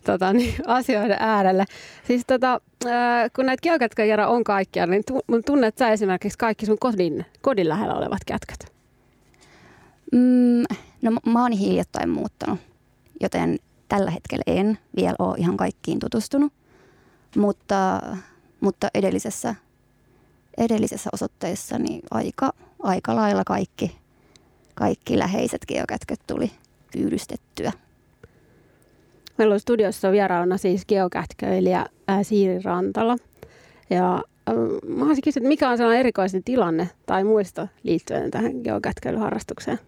tota, 0.05 0.33
niin, 0.33 0.55
asioiden 0.67 1.17
äärelle. 1.19 1.65
Siis 2.07 2.23
tota, 2.27 2.61
äh, 2.85 3.31
kun 3.35 3.45
näitä 3.45 3.61
geokätköjä 3.61 4.27
on 4.27 4.43
kaikkia, 4.43 4.87
niin 4.87 5.03
tunnet 5.45 5.77
sä 5.77 5.89
esimerkiksi 5.89 6.37
kaikki 6.37 6.65
sun 6.65 6.79
kodin, 6.79 7.25
kodin 7.41 7.69
lähellä 7.69 7.95
olevat 7.95 8.23
kätkät? 8.25 8.77
Mm, 10.11 10.63
no 11.01 11.11
mä 11.25 11.41
oon 11.41 11.51
hiljattain 11.51 12.09
muuttanut, 12.09 12.59
joten 13.21 13.59
tällä 13.89 14.11
hetkellä 14.11 14.43
en 14.47 14.77
vielä 14.95 15.15
ole 15.19 15.35
ihan 15.37 15.57
kaikkiin 15.57 15.99
tutustunut, 15.99 16.53
mutta, 17.37 18.01
mutta 18.59 18.87
edellisessä, 18.93 19.55
edellisessä 20.57 21.09
osoitteessa 21.13 21.79
niin 21.79 22.01
aika, 22.11 22.53
aika 22.83 23.15
lailla 23.15 23.43
kaikki, 23.45 23.97
kaikki 24.75 25.19
läheiset 25.19 25.65
geokätköt 25.67 26.19
tuli 26.27 26.51
pyydystettyä. 26.93 27.71
Meillä 29.37 29.53
on 29.53 29.59
studiossa 29.59 30.11
vieraana 30.11 30.57
siis 30.57 30.85
geokätköilijä 30.85 31.85
ää, 32.07 32.23
Siiri 32.23 32.61
Rantala. 32.63 33.17
Ja 33.89 34.15
äh, 34.49 34.55
mä 34.87 34.99
haluaisin 34.99 35.23
kysyä, 35.23 35.39
että 35.39 35.47
mikä 35.47 35.69
on 35.69 35.77
sellainen 35.77 35.99
erikoisin 35.99 36.43
tilanne 36.43 36.89
tai 37.05 37.23
muisto 37.23 37.67
liittyen 37.83 38.31
tähän 38.31 38.51
geokätköilyharrastukseen? 38.63 39.79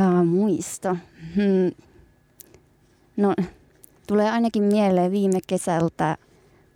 Äh, 0.00 0.24
muisto. 0.24 0.96
Hmm. 1.36 1.70
No, 3.16 3.34
tulee 4.06 4.30
ainakin 4.30 4.62
mieleen 4.62 5.12
viime 5.12 5.38
kesältä, 5.46 6.16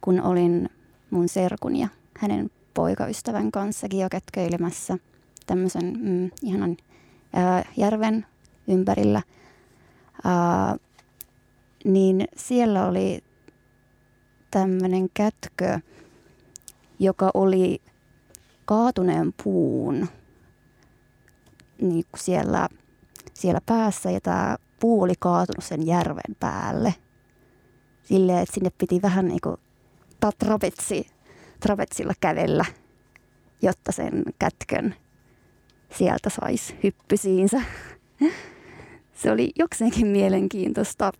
kun 0.00 0.20
olin 0.20 0.70
mun 1.10 1.28
serkun 1.28 1.76
ja 1.76 1.88
hänen 2.18 2.50
poikaystävän 2.74 3.50
kanssa 3.50 3.88
geokätköilemässä 3.88 4.98
tämmöisen 5.46 5.98
mm, 6.00 6.30
ihanan 6.42 6.76
järven 7.76 8.26
ympärillä. 8.68 9.22
Niin 11.84 12.28
siellä 12.36 12.86
oli 12.86 13.24
tämmöinen 14.50 15.08
kätkö, 15.14 15.80
joka 16.98 17.30
oli 17.34 17.82
kaatuneen 18.64 19.34
puun 19.44 20.08
niin 21.80 22.04
siellä, 22.16 22.68
siellä 23.34 23.60
päässä 23.66 24.10
ja 24.10 24.20
tämä 24.20 24.56
puu 24.80 25.02
oli 25.02 25.14
kaatunut 25.18 25.64
sen 25.64 25.86
järven 25.86 26.36
päälle. 26.40 26.94
Silleen, 28.02 28.38
että 28.38 28.54
sinne 28.54 28.70
piti 28.78 29.02
vähän 29.02 29.28
niin 29.28 29.40
kuin 29.42 29.56
trapetsi, 30.38 31.06
kävellä, 32.20 32.64
jotta 33.62 33.92
sen 33.92 34.22
kätkön 34.38 34.94
sieltä 35.98 36.30
saisi 36.30 36.74
hyppysiinsä. 36.82 37.62
Se 39.22 39.30
oli 39.30 39.52
jokseenkin 39.58 40.06
mielenkiintoista. 40.06 41.12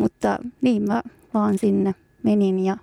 Mutta 0.00 0.38
niin 0.60 0.82
mä 0.82 1.02
vaan 1.34 1.58
sinne 1.58 1.94
menin 2.22 2.58
ja 2.58 2.76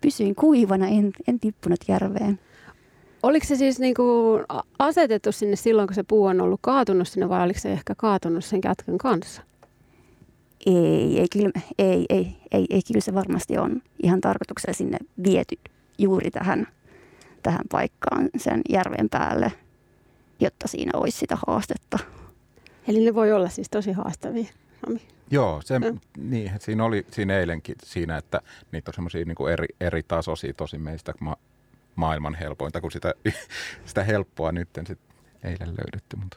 pysyin 0.00 0.34
kuivana, 0.34 0.88
en, 0.88 1.12
en 1.28 1.40
tippunut 1.40 1.80
järveen. 1.88 2.38
Oliko 3.22 3.46
se 3.46 3.56
siis 3.56 3.78
niinku 3.78 4.02
asetettu 4.78 5.32
sinne 5.32 5.56
silloin, 5.56 5.88
kun 5.88 5.94
se 5.94 6.02
puu 6.02 6.24
on 6.24 6.40
ollut 6.40 6.60
kaatunut 6.62 7.08
sinne, 7.08 7.28
vai 7.28 7.44
oliko 7.44 7.58
se 7.58 7.72
ehkä 7.72 7.94
kaatunut 7.94 8.44
sen 8.44 8.60
kätkön 8.60 8.98
kanssa? 8.98 9.42
Ei, 10.66 11.20
ei, 11.20 11.26
kyllä, 11.32 11.50
ei, 11.78 12.06
ei, 12.08 12.36
ei, 12.52 12.66
ei, 12.70 12.80
kyllä 12.86 13.00
se 13.00 13.14
varmasti 13.14 13.58
on 13.58 13.82
ihan 14.02 14.20
tarkoituksella 14.20 14.74
sinne 14.74 14.98
viety 15.24 15.56
juuri 15.98 16.30
tähän, 16.30 16.66
tähän 17.42 17.64
paikkaan 17.70 18.28
sen 18.36 18.60
järven 18.68 19.08
päälle, 19.08 19.52
jotta 20.40 20.68
siinä 20.68 20.90
olisi 20.94 21.18
sitä 21.18 21.38
haastetta. 21.46 21.98
Eli 22.88 23.04
ne 23.04 23.14
voi 23.14 23.32
olla 23.32 23.48
siis 23.48 23.68
tosi 23.68 23.92
haastavia. 23.92 24.46
Sami. 24.80 25.00
Joo, 25.30 25.60
se, 25.64 25.78
mm. 25.78 25.98
niin, 26.18 26.52
siinä 26.60 26.84
oli 26.84 27.06
siinä 27.10 27.38
eilenkin 27.38 27.76
siinä, 27.82 28.16
että 28.16 28.40
niitä 28.72 28.90
on 28.90 28.94
semmoisia 28.94 29.24
niin 29.24 29.50
eri, 29.52 29.66
eri 29.80 30.02
tasoisia 30.02 30.54
tosi 30.54 30.78
meistä 30.78 31.14
ma- 31.20 31.36
maailman 31.94 32.34
helpointa, 32.34 32.80
kun 32.80 32.92
sitä, 32.92 33.14
sitä 33.86 34.04
helppoa 34.04 34.52
nyt 34.52 34.68
sit 34.86 34.98
eilen 35.44 35.68
löydetty. 35.68 36.16
Mutta. 36.16 36.36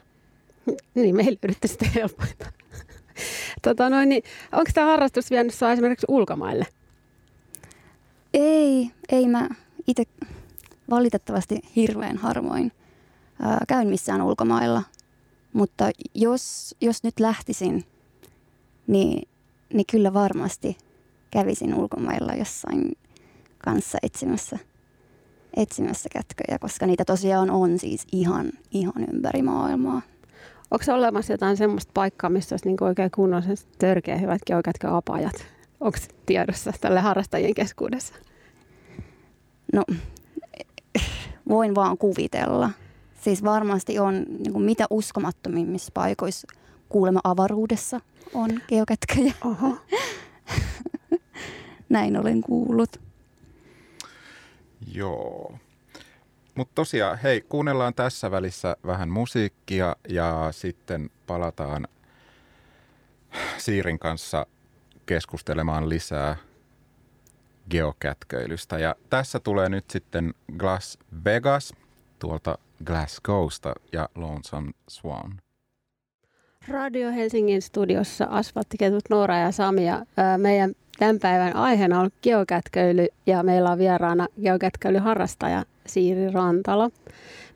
Niin, 0.96 1.16
me 1.16 1.22
ei 1.22 1.38
löydetty 1.44 1.68
sitä 1.68 1.86
helpointa. 1.96 2.52
tota 3.62 3.90
noin, 3.90 4.10
niin, 4.10 4.24
onko 4.52 4.72
tämä 4.74 4.88
harrastus 4.88 5.32
vienyt 5.32 5.54
sinua 5.54 5.74
esimerkiksi 5.74 6.06
ulkomaille? 6.10 6.66
Ei, 8.34 8.92
ei 9.10 9.28
mä 9.28 9.50
itse 9.88 10.04
valitettavasti 10.90 11.62
hirveän 11.76 12.18
harvoin 12.18 12.72
ää, 13.42 13.60
käyn 13.68 13.88
missään 13.88 14.22
ulkomailla. 14.22 14.84
Mutta 15.54 15.90
jos, 16.16 16.76
jos 16.82 17.04
nyt 17.04 17.20
lähtisin 17.20 17.86
niin, 18.88 19.28
niin 19.74 19.86
kyllä 19.92 20.14
varmasti 20.14 20.78
kävisin 21.32 21.76
ulkomailla 21.76 22.34
jossain 22.34 22.98
kanssa 23.58 23.98
etsimässä, 24.04 24.60
etsimässä 25.58 26.10
kätköjä, 26.10 26.60
koska 26.60 26.86
niitä 26.88 27.06
tosiaan 27.06 27.50
on 27.50 27.80
siis 27.80 28.08
ihan, 28.12 28.52
ihan 28.72 29.06
ympäri 29.14 29.42
maailmaa. 29.42 30.02
Onko 30.72 30.84
se 30.84 30.94
olemassa 30.94 31.34
jotain 31.34 31.58
semmoista 31.58 31.92
paikkaa, 31.94 32.30
missä 32.30 32.54
olisi 32.54 32.68
niin 32.68 32.84
oikein 32.84 33.12
kunnollisen 33.16 33.58
törkeä 33.78 34.18
hyvät 34.18 34.42
geokätköapajat? 34.46 35.46
Onko 35.80 35.98
se 35.98 36.08
tiedossa 36.26 36.74
tälle 36.82 37.00
harrastajien 37.00 37.54
keskuudessa? 37.54 38.14
No, 39.74 39.84
voin 41.50 41.76
vaan 41.76 41.98
kuvitella. 41.98 42.70
Siis 43.22 43.44
varmasti 43.44 44.00
on 44.00 44.26
niin 44.30 44.54
kuin 44.54 44.66
mitä 44.66 44.86
uskomattomimmissa 44.90 45.92
paikoissa 45.94 46.48
kuulemma 46.90 47.20
avaruudessa 47.24 48.00
on 48.34 48.62
geokätköjä. 48.68 49.34
Oho. 49.46 49.78
Näin 51.90 52.18
olen 52.18 52.42
kuullut. 52.42 53.02
Joo. 54.94 55.60
Mutta 56.56 56.72
tosiaan, 56.76 57.18
hei, 57.18 57.42
kuunnellaan 57.42 57.94
tässä 57.94 58.32
välissä 58.32 58.78
vähän 58.86 59.10
musiikkia 59.10 59.96
ja 60.10 60.48
sitten 60.52 61.10
palataan 61.28 61.88
Siirin 63.58 64.00
kanssa 64.00 64.46
keskustelemaan 65.06 65.90
lisää 65.90 66.36
geokätköilystä. 67.70 68.80
Ja 68.80 68.96
tässä 69.10 69.40
tulee 69.40 69.70
nyt 69.70 69.90
sitten 69.90 70.34
Glass 70.58 71.00
Vegas 71.26 71.74
tuolta 72.20 72.58
Glasgowsta 72.86 73.74
ja 73.94 74.10
Lonesome 74.16 74.72
Swan. 74.90 75.42
Radio 76.68 77.12
Helsingin 77.12 77.62
studiossa 77.62 78.28
asfalttiketut 78.30 79.04
Noora 79.10 79.38
ja 79.38 79.52
Sami 79.52 79.88
ja 79.88 80.06
meidän 80.38 80.74
tämän 81.00 81.20
päivän 81.20 81.56
aiheena 81.56 82.00
on 82.00 82.10
geokätköily 82.24 83.08
ja 83.26 83.44
meillä 83.44 83.72
on 83.72 83.78
vieraana 83.78 84.28
geokätköilyharrastaja 84.44 85.64
Siiri 85.88 86.32
Rantalo. 86.32 86.90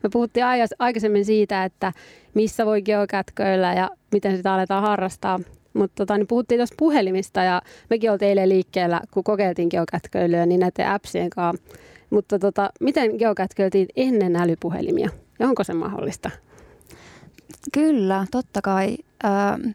Me 0.02 0.08
puhuttiin 0.12 0.46
aikaisemmin 0.78 1.24
siitä, 1.24 1.64
että 1.64 1.92
missä 2.34 2.66
voi 2.66 2.82
geokätköillä 2.82 3.74
ja 3.74 3.90
miten 4.12 4.36
sitä 4.36 4.54
aletaan 4.54 4.82
harrastaa. 4.82 5.40
Mutta 5.72 5.94
tota, 5.94 6.18
niin 6.18 6.26
puhuttiin 6.26 6.58
tuossa 6.58 6.74
puhelimista 6.78 7.42
ja 7.42 7.62
mekin 7.90 8.10
oltiin 8.10 8.28
eilen 8.28 8.48
liikkeellä, 8.48 9.00
kun 9.10 9.24
kokeiltiin 9.24 9.68
geokätköilyä, 9.70 10.46
niin 10.46 10.60
näiden 10.60 10.88
appsien 10.88 11.30
kanssa. 11.30 11.66
Mutta 12.16 12.38
tota, 12.38 12.70
miten 12.80 13.10
geokätköiltiin 13.18 13.88
ennen 13.96 14.36
älypuhelimia 14.36 15.08
ja 15.38 15.48
onko 15.48 15.64
se 15.64 15.74
mahdollista? 15.74 16.30
Kyllä, 17.72 18.26
totta 18.30 18.62
kai. 18.62 18.96
Ähm, 19.24 19.70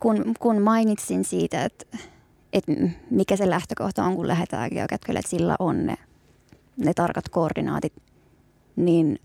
kun, 0.00 0.34
kun 0.40 0.62
mainitsin 0.62 1.24
siitä, 1.24 1.64
että, 1.64 1.98
että 2.52 2.72
mikä 3.10 3.36
se 3.36 3.50
lähtökohta 3.50 4.04
on, 4.04 4.16
kun 4.16 4.28
lähdetään 4.28 4.70
geokätkölle, 4.72 5.18
että 5.18 5.30
sillä 5.30 5.56
on 5.58 5.86
ne, 5.86 5.94
ne 6.76 6.94
tarkat 6.94 7.28
koordinaatit, 7.28 7.92
niin 8.76 9.18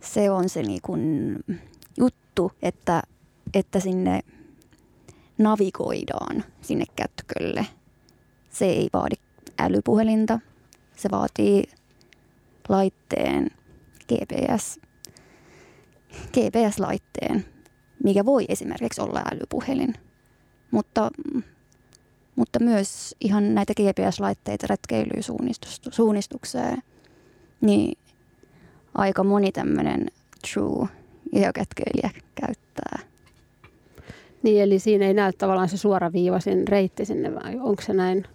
se 0.00 0.30
on 0.30 0.48
se 0.48 0.62
niin 0.62 0.82
kuin 0.82 1.36
juttu, 1.98 2.52
että, 2.62 3.02
että 3.54 3.80
sinne 3.80 4.20
navigoidaan 5.38 6.44
sinne 6.60 6.84
kätkölle. 6.96 7.66
Se 8.50 8.64
ei 8.64 8.88
vaadi 8.92 9.16
älypuhelinta, 9.58 10.38
se 10.96 11.10
vaatii 11.10 11.64
laitteen 12.68 13.50
GPS 14.08 14.80
GPS-laitteen, 16.12 17.44
mikä 18.04 18.24
voi 18.24 18.44
esimerkiksi 18.48 19.00
olla 19.00 19.22
älypuhelin. 19.32 19.94
Mutta, 20.70 21.10
mutta 22.36 22.58
myös 22.60 23.16
ihan 23.20 23.54
näitä 23.54 23.72
GPS-laitteita 23.74 24.66
retkeilyyn 24.70 25.22
suunnistukseen, 25.90 26.82
niin 27.60 27.98
aika 28.94 29.24
moni 29.24 29.52
tämmöinen 29.52 30.06
true 30.52 30.88
geokätkeilijä 31.32 32.10
käyttää. 32.34 32.98
Niin, 34.42 34.62
eli 34.62 34.78
siinä 34.78 35.06
ei 35.06 35.14
näy 35.14 35.32
tavallaan 35.32 35.68
se 35.68 35.76
suora 35.76 36.12
viivasin 36.12 36.68
reitti 36.68 37.04
sinne, 37.04 37.34
vai 37.34 37.58
onko 37.60 37.82
se 37.82 37.92
näin? 37.92 38.26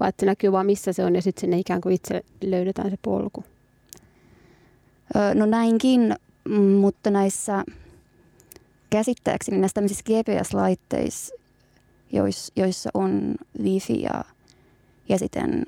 Vai 0.00 0.08
että 0.08 0.22
se 0.22 0.26
näkyy 0.26 0.52
vaan 0.52 0.66
missä 0.66 0.92
se 0.92 1.04
on 1.04 1.14
ja 1.14 1.22
sitten 1.22 1.40
sinne 1.40 1.58
ikään 1.58 1.80
kuin 1.80 1.94
itse 1.94 2.24
löydetään 2.44 2.90
se 2.90 2.96
polku? 3.02 3.44
No 5.34 5.46
näinkin, 5.46 6.14
mutta 6.80 7.10
näissä 7.10 7.64
käsittääkseni 8.90 9.58
näissä 9.58 9.74
tämmöisissä 9.74 10.04
GPS-laitteissa, 10.04 11.34
joissa 12.56 12.90
on 12.94 13.34
wifi 13.62 14.02
ja, 14.02 14.24
ja 15.08 15.18
sitten 15.18 15.64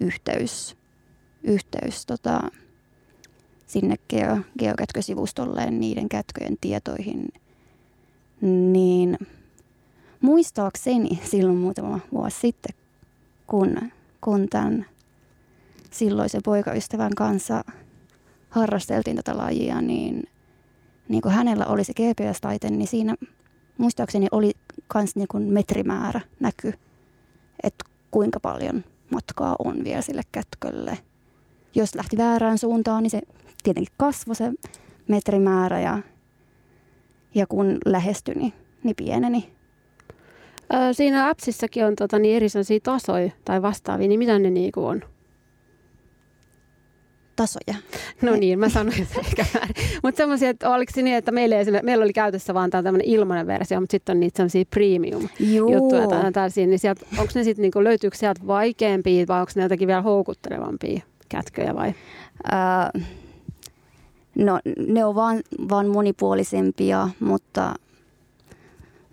yhteys, 0.00 0.76
yhteys 1.42 2.06
tota, 2.06 2.40
sinne 3.66 3.96
geo, 4.08 4.38
geokätkösivustolle 4.58 5.70
niiden 5.70 6.08
kätköjen 6.08 6.56
tietoihin, 6.60 7.28
niin 8.72 9.18
muistaakseni 10.20 11.20
silloin 11.24 11.58
muutama 11.58 12.00
vuosi 12.12 12.40
sitten, 12.40 12.81
kun, 13.46 13.76
kun 14.20 14.48
tämän 14.48 14.86
silloisen 15.90 16.40
poikaystävän 16.44 17.14
kanssa– 17.14 17.64
harrasteltiin 18.52 19.16
tätä 19.16 19.36
lajia, 19.36 19.80
niin, 19.80 20.22
niin 21.08 21.22
kun 21.22 21.32
hänellä 21.32 21.66
oli 21.66 21.84
se 21.84 21.92
GPS-laite, 21.92 22.70
niin 22.70 22.86
siinä 22.86 23.14
muistaakseni 23.78 24.26
oli 24.32 24.52
myös 24.94 25.16
niin 25.16 25.52
metrimäärä 25.52 26.20
näky, 26.40 26.72
että 27.62 27.84
kuinka 28.10 28.40
paljon 28.40 28.84
matkaa 29.10 29.56
on 29.58 29.84
vielä 29.84 30.02
sille 30.02 30.22
kätkölle. 30.32 30.98
Jos 31.74 31.94
lähti 31.94 32.16
väärään 32.16 32.58
suuntaan, 32.58 33.02
niin 33.02 33.10
se 33.10 33.20
tietenkin 33.62 33.94
kasvoi 33.96 34.36
se 34.36 34.52
metrimäärä 35.08 35.80
ja, 35.80 35.98
ja 37.34 37.46
kun 37.46 37.78
lähestyi, 37.84 38.34
niin, 38.34 38.52
niin 38.82 38.96
pieneni. 38.96 39.52
Siinä 40.92 41.28
appsissakin 41.28 41.84
on 41.84 41.96
tota, 41.96 42.18
niin 42.18 42.36
eri 42.36 42.46
tasoja 42.82 43.30
tai 43.44 43.62
vastaavia, 43.62 44.08
niin 44.08 44.18
mitä 44.18 44.38
ne 44.38 44.50
niinku 44.50 44.86
on? 44.86 45.02
tasoja. 47.36 47.74
No 48.22 48.36
niin, 48.36 48.58
mä 48.58 48.68
sanoin 48.68 49.06
se 49.06 49.20
ehkä 49.20 49.46
väärin. 49.54 49.74
Mutta 50.02 50.16
semmoisia, 50.16 50.50
että 50.50 50.70
oliko 50.70 50.92
se 50.94 51.02
niin, 51.02 51.16
että 51.16 51.32
meillä, 51.32 51.56
meillä 51.82 52.04
oli 52.04 52.12
käytössä 52.12 52.54
vaan 52.54 52.70
tämä 52.70 52.82
tämmöinen 52.82 53.08
ilmainen 53.08 53.46
versio, 53.46 53.80
mutta 53.80 53.92
sitten 53.92 54.16
on 54.16 54.20
niitä 54.20 54.36
semmoisia 54.36 54.64
premium-juttuja 54.70 56.08
tai 56.08 56.32
tällaisia, 56.32 56.66
niin 56.66 56.78
sieltä, 56.78 57.06
onko 57.18 57.32
ne 57.34 57.44
sitten, 57.44 57.62
niinku, 57.62 57.84
löytyykö 57.84 58.16
sieltä 58.16 58.40
vaikeampia 58.46 59.26
vai 59.28 59.40
onko 59.40 59.52
ne 59.54 59.62
jotakin 59.62 59.88
vielä 59.88 60.02
houkuttelevampia 60.02 61.00
kätköjä 61.28 61.74
vai? 61.74 61.94
Äh, 62.52 63.08
no 64.34 64.60
ne 64.88 65.04
on 65.04 65.14
vaan, 65.14 65.42
vaan 65.68 65.86
monipuolisempia, 65.86 67.08
mutta, 67.20 67.74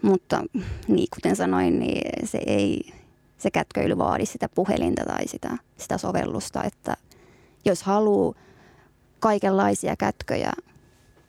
mutta 0.01 0.43
niin 0.87 1.07
kuten 1.15 1.35
sanoin, 1.35 1.79
niin 1.79 2.27
se 2.27 2.39
ei, 2.45 2.93
se 3.37 3.51
kätköily 3.51 3.97
vaadi 3.97 4.25
sitä 4.25 4.49
puhelinta 4.49 5.03
tai 5.05 5.27
sitä, 5.27 5.57
sitä 5.77 5.97
sovellusta, 5.97 6.63
että 6.63 6.97
jos 7.65 7.83
haluaa 7.83 8.33
kaikenlaisia 9.19 9.95
kätköjä 9.95 10.51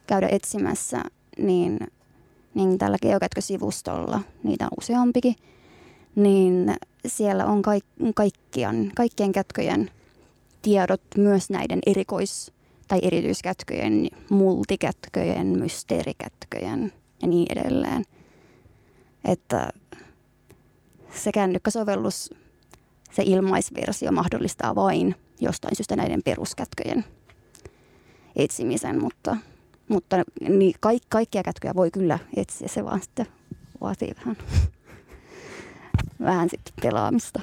käydä 0.07 0.29
etsimässä, 0.31 1.03
niin, 1.39 1.79
niin 2.55 2.79
tällä 2.79 2.97
geokätkösivustolla, 3.03 4.21
niitä 4.43 4.65
on 4.65 4.71
useampikin, 4.79 5.37
niin 6.17 6.75
siellä 7.07 7.47
on 7.47 7.63
kaik, 7.63 7.85
kaikkien, 8.15 8.93
kaikkien 8.97 9.33
kätköjen 9.33 9.91
tiedot 10.63 11.03
myös 11.17 11.51
näiden 11.51 11.79
erikois- 11.87 12.53
tai 12.89 12.99
erityiskätköjen, 13.03 14.09
multikätköjen, 14.31 15.47
mysteerikätköjen 15.47 16.93
ja 17.23 17.29
niin 17.29 17.47
edelleen. 17.59 18.05
Että 19.25 19.71
se 21.15 21.33
kännykkäsovellus, 21.33 22.35
se 23.13 23.23
ilmaisversio 23.27 24.13
mahdollistaa 24.13 24.75
vain 24.75 25.15
jostain 25.41 25.77
syystä 25.77 25.97
näiden 25.97 26.23
peruskätköjen 26.23 27.05
etsimisen, 28.37 29.01
mutta, 29.01 29.37
mutta 29.89 30.17
niin 30.49 30.75
kaik, 30.81 31.03
kaikkia 31.09 31.43
kätköjä 31.43 31.75
voi 31.75 31.91
kyllä 31.91 32.19
etsiä, 32.37 32.69
se 32.69 32.85
vaan 32.85 33.01
sitten 33.03 33.27
vaatii 33.81 34.15
vähän, 34.17 34.37
vähän 36.31 36.51
sitten 36.51 36.75
pelaamista. 36.83 37.41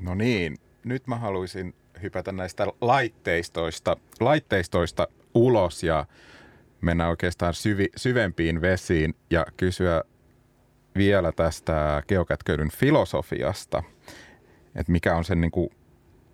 No 0.00 0.14
niin, 0.14 0.56
nyt 0.84 1.06
mä 1.06 1.16
haluaisin 1.16 1.74
hypätä 2.02 2.32
näistä 2.32 2.66
laitteistoista, 2.80 3.96
laitteistoista 4.20 5.08
ulos 5.34 5.82
ja 5.82 6.06
mennä 6.80 7.08
oikeastaan 7.08 7.54
syvi, 7.54 7.88
syvempiin 7.96 8.60
vesiin 8.60 9.14
ja 9.30 9.46
kysyä 9.56 10.04
vielä 10.96 11.32
tästä 11.32 12.02
geokätköidyn 12.08 12.70
filosofiasta, 12.70 13.82
että 14.74 14.92
mikä 14.92 15.16
on 15.16 15.24
sen 15.24 15.40
niin 15.40 15.50
kuin 15.50 15.70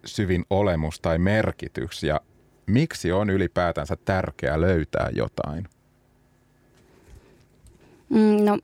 syvin 0.05 0.45
olemus 0.51 1.01
tai 1.01 1.19
merkitys 1.19 2.03
ja 2.03 2.21
miksi 2.67 3.13
on 3.13 3.31
ylipäätänsä 3.31 3.97
tärkeää 4.05 4.61
löytää 4.61 5.09
jotain? 5.13 5.69
Mm, 8.09 8.45
no, 8.45 8.59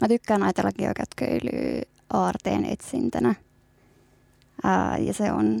mä 0.00 0.08
tykkään 0.08 0.42
ajatella 0.42 0.70
geokätköilyä 0.72 1.82
aarteen 2.12 2.64
etsintänä. 2.64 3.34
Ää, 4.64 4.98
ja 4.98 5.12
se 5.12 5.32
on, 5.32 5.60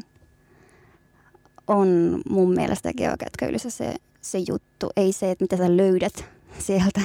on 1.66 2.20
mun 2.30 2.54
mielestä 2.54 2.92
geokätköilyssä 2.92 3.70
se, 3.70 3.94
se 4.20 4.38
juttu. 4.38 4.90
Ei 4.96 5.12
se, 5.12 5.30
että 5.30 5.44
mitä 5.44 5.56
sä 5.56 5.76
löydät 5.76 6.24
sieltä, 6.58 7.00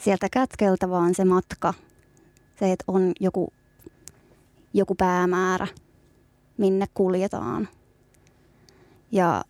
sieltä 0.00 0.28
kätkeltä, 0.32 0.90
vaan 0.90 1.14
se 1.14 1.24
matka. 1.24 1.74
Se, 2.58 2.72
että 2.72 2.84
on 2.88 3.12
joku, 3.20 3.52
joku 4.74 4.94
päämäärä– 4.94 5.66
minne 6.58 6.86
kuljetaan. 6.94 7.68
Ja 9.12 9.44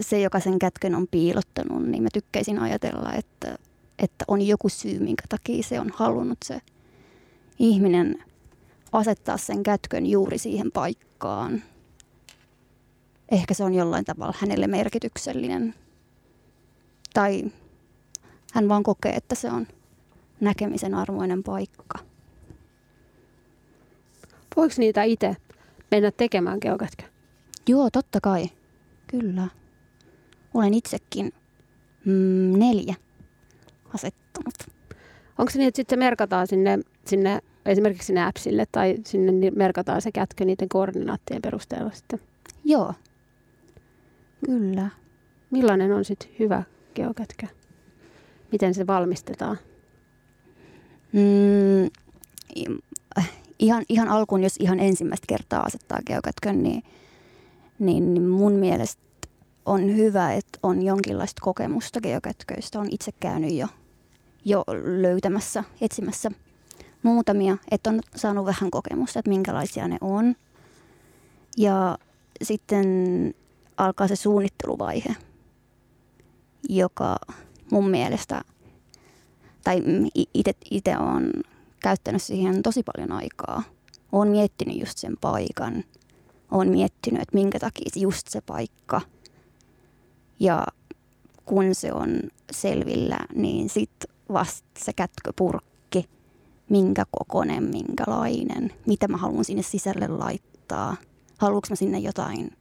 se, 0.00 0.20
joka 0.20 0.40
sen 0.40 0.58
kätkön 0.58 0.94
on 0.94 1.06
piilottanut, 1.10 1.86
niin 1.86 2.02
mä 2.02 2.08
tykkäisin 2.12 2.58
ajatella, 2.58 3.12
että, 3.12 3.58
että 3.98 4.24
on 4.28 4.42
joku 4.42 4.68
syy, 4.68 4.98
minkä 4.98 5.22
takia 5.28 5.62
se 5.62 5.80
on 5.80 5.90
halunnut 5.94 6.38
se 6.44 6.60
ihminen 7.58 8.24
asettaa 8.92 9.36
sen 9.36 9.62
kätkön 9.62 10.06
juuri 10.06 10.38
siihen 10.38 10.72
paikkaan. 10.72 11.62
Ehkä 13.30 13.54
se 13.54 13.64
on 13.64 13.74
jollain 13.74 14.04
tavalla 14.04 14.34
hänelle 14.38 14.66
merkityksellinen. 14.66 15.74
Tai 17.14 17.44
hän 18.52 18.68
vaan 18.68 18.82
kokee, 18.82 19.12
että 19.12 19.34
se 19.34 19.50
on 19.50 19.66
näkemisen 20.40 20.94
arvoinen 20.94 21.42
paikka. 21.42 21.98
Voiko 24.56 24.74
niitä 24.78 25.02
itse 25.02 25.36
mennä 25.90 26.10
tekemään 26.10 26.58
geokätkä? 26.60 27.04
Joo, 27.68 27.90
totta 27.90 28.20
kai. 28.20 28.50
Kyllä. 29.06 29.48
Olen 30.54 30.74
itsekin 30.74 31.32
mm, 32.04 32.58
neljä 32.58 32.94
asettanut. 33.94 34.54
Onko 35.38 35.50
se 35.50 35.58
niin, 35.58 35.68
että 35.68 35.76
sitten 35.76 35.98
merkataan 35.98 36.46
sinne, 36.46 36.78
sinne 37.04 37.40
esimerkiksi 37.66 38.06
sinne 38.06 38.24
appsille 38.24 38.66
tai 38.72 38.96
sinne 39.06 39.50
merkataan 39.50 40.02
se 40.02 40.12
kätkö 40.12 40.44
niiden 40.44 40.68
koordinaattien 40.68 41.42
perusteella 41.42 41.90
sitten? 41.90 42.20
Joo, 42.64 42.94
kyllä. 44.46 44.88
Millainen 45.50 45.92
on 45.92 46.04
sitten 46.04 46.30
hyvä 46.38 46.62
geokätkö? 46.94 47.46
Miten 48.52 48.74
se 48.74 48.86
valmistetaan? 48.86 49.58
Mm, 51.12 51.90
ihan, 53.58 53.84
ihan 53.88 54.08
alkuun, 54.08 54.42
jos 54.42 54.56
ihan 54.60 54.80
ensimmäistä 54.80 55.24
kertaa 55.28 55.62
asettaa 55.62 55.98
geokätkön, 56.06 56.62
niin, 56.62 56.82
niin, 57.78 58.14
niin 58.14 58.28
mun 58.28 58.52
mielestä 58.52 59.02
on 59.66 59.96
hyvä, 59.96 60.32
että 60.32 60.58
on 60.62 60.82
jonkinlaista 60.82 61.40
kokemusta 61.44 62.00
geokätköistä. 62.00 62.80
On 62.80 62.88
itse 62.90 63.12
käynyt 63.20 63.52
jo, 63.52 63.66
jo 64.44 64.64
löytämässä, 64.84 65.64
etsimässä 65.80 66.30
muutamia, 67.02 67.56
että 67.70 67.90
on 67.90 68.00
saanut 68.16 68.46
vähän 68.46 68.70
kokemusta, 68.70 69.18
että 69.18 69.28
minkälaisia 69.28 69.88
ne 69.88 69.98
on. 70.00 70.34
Ja 71.56 71.98
sitten 72.42 72.86
alkaa 73.76 74.08
se 74.08 74.16
suunnitteluvaihe, 74.16 75.16
joka 76.68 77.16
mun 77.70 77.90
mielestä, 77.90 78.42
tai 79.64 79.82
itse 80.70 80.98
on 80.98 81.32
käyttänyt 81.80 82.22
siihen 82.22 82.62
tosi 82.62 82.82
paljon 82.82 83.12
aikaa. 83.12 83.62
Olen 84.12 84.28
miettinyt 84.28 84.80
just 84.80 84.98
sen 84.98 85.16
paikan. 85.20 85.84
Olen 86.50 86.68
miettinyt, 86.68 87.22
että 87.22 87.34
minkä 87.34 87.58
takia 87.58 87.90
just 87.96 88.28
se 88.28 88.40
paikka. 88.40 89.00
Ja 90.40 90.66
kun 91.44 91.64
se 91.74 91.92
on 91.92 92.20
selvillä, 92.52 93.18
niin 93.34 93.68
sitten 93.68 94.14
vasta 94.32 94.68
se 94.78 94.92
kätköpurkki, 94.92 96.08
minkä 96.68 97.04
kokonen, 97.10 97.64
minkälainen, 97.64 98.72
mitä 98.86 99.08
mä 99.08 99.16
haluan 99.16 99.44
sinne 99.44 99.62
sisälle 99.62 100.08
laittaa. 100.08 100.96
Haluanko 101.38 101.66
mä 101.70 101.76
sinne 101.76 101.98
jotain, 101.98 102.52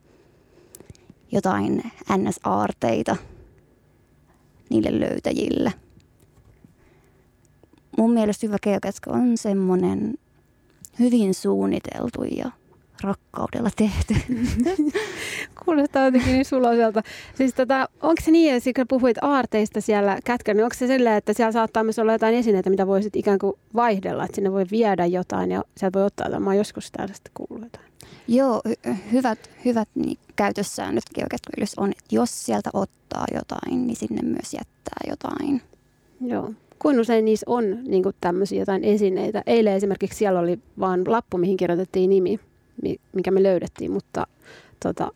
jotain 1.32 1.92
NS-aarteita 2.18 3.16
niille 4.70 5.00
löytäjille– 5.00 5.74
mun 7.98 8.14
mielestä 8.14 8.48
hyvä 8.48 8.58
geokätkö 8.64 9.10
on 9.12 9.38
semmoinen 9.38 10.14
hyvin 11.00 11.34
suunniteltu 11.34 12.24
ja 12.24 12.52
rakkaudella 13.04 13.70
tehty. 13.76 14.14
Kuulostaa 15.66 16.06
jotenkin 16.06 16.34
niin 16.34 16.46
suloiselta. 16.46 17.04
Siis 17.36 17.54
tota, 17.54 17.90
onko 18.02 18.22
se 18.22 18.32
niin, 18.32 18.56
että 18.56 18.74
kun 18.76 18.86
puhuit 18.88 19.18
aarteista 19.22 19.82
siellä 19.82 20.20
kätkän, 20.26 20.58
niin 20.58 20.64
onko 20.64 20.76
se 20.76 20.88
silleen, 20.88 21.16
että 21.16 21.34
siellä 21.34 21.52
saattaa 21.52 21.84
myös 21.84 22.00
olla 22.00 22.12
jotain 22.12 22.36
esineitä, 22.36 22.70
mitä 22.70 22.88
voisit 22.88 23.16
ikään 23.16 23.40
kuin 23.40 23.54
vaihdella, 23.76 24.24
että 24.24 24.36
sinne 24.36 24.52
voi 24.52 24.66
viedä 24.72 25.06
jotain 25.06 25.52
ja 25.52 25.64
sieltä 25.78 26.00
voi 26.00 26.06
ottaa 26.06 26.28
jotain. 26.28 26.44
Mä 26.44 26.50
oon 26.50 26.58
joskus 26.58 26.92
tällaista 26.92 27.32
kuullut 27.34 27.66
jotain. 27.66 27.88
Joo, 28.28 28.62
hy- 28.68 28.96
hyvät, 29.12 29.50
hyvät 29.66 29.90
niin, 29.96 30.18
käytössäännöt 30.36 31.04
geokätköilyssä 31.16 31.82
on, 31.82 31.92
että 31.92 32.16
jos 32.16 32.46
sieltä 32.46 32.70
ottaa 32.74 33.26
jotain, 33.34 33.88
niin 33.88 33.96
sinne 33.96 34.22
myös 34.22 34.54
jättää 34.54 35.00
jotain. 35.10 35.62
Joo. 36.22 36.54
Kuinka 36.80 37.02
usein 37.02 37.26
niissä 37.26 37.46
on 37.50 37.64
niin 37.88 38.04
tämmöisiä 38.22 38.60
jotain 38.60 38.84
esineitä? 38.84 39.44
Eilen 39.46 39.74
esimerkiksi 39.74 40.18
siellä 40.18 40.40
oli 40.40 40.60
vain 40.80 41.12
lappu, 41.12 41.38
mihin 41.38 41.58
kirjoitettiin 41.58 42.10
nimi, 42.10 42.40
mikä 43.14 43.32
me 43.32 43.44
löydettiin, 43.44 43.92
mutta 43.92 44.28
tota, 44.84 45.12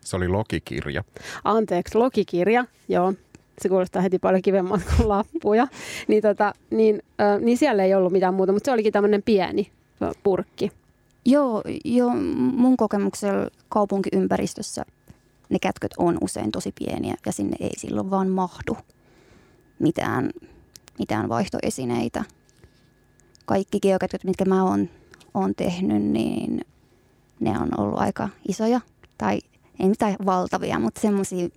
se 0.00 0.16
oli 0.16 0.28
logikirja. 0.28 1.04
Anteeksi, 1.44 1.98
logikirja, 1.98 2.64
joo. 2.88 3.14
Se 3.62 3.68
kuulostaa 3.68 4.02
heti 4.02 4.18
paljon 4.18 4.42
kivemmalta 4.42 4.84
kuin 4.96 5.08
lappuja. 5.08 5.66
niin, 6.08 6.22
tota, 6.22 6.52
niin, 6.70 7.02
äh, 7.20 7.40
niin 7.40 7.58
siellä 7.58 7.84
ei 7.84 7.94
ollut 7.94 8.12
mitään 8.12 8.34
muuta, 8.34 8.52
mutta 8.52 8.66
se 8.66 8.72
olikin 8.72 8.92
tämmöinen 8.92 9.22
pieni 9.22 9.70
purkki. 10.22 10.72
Joo, 11.24 11.62
joo, 11.84 12.10
mun 12.36 12.76
kokemuksella 12.76 13.50
kaupunkiympäristössä 13.68 14.84
ne 15.48 15.58
kätköt 15.58 15.90
on 15.98 16.18
usein 16.20 16.52
tosi 16.52 16.72
pieniä 16.78 17.14
ja 17.26 17.32
sinne 17.32 17.56
ei 17.60 17.78
silloin 17.78 18.10
vaan 18.10 18.28
mahdu 18.28 18.76
mitään 19.78 20.30
mitään 20.98 21.28
vaihtoesineitä. 21.28 22.24
Kaikki 23.44 23.80
geokätköt, 23.80 24.24
mitkä 24.24 24.44
mä 24.44 24.64
oon, 24.64 24.88
oon 25.34 25.54
tehnyt, 25.54 26.02
niin 26.02 26.64
ne 27.42 27.58
on 27.58 27.68
ollut 27.78 27.98
aika 27.98 28.28
isoja 28.48 28.80
tai 29.18 29.38
ei 29.80 29.88
mitään 29.88 30.16
valtavia, 30.26 30.78
mutta 30.78 31.00
semmoisia, 31.00 31.48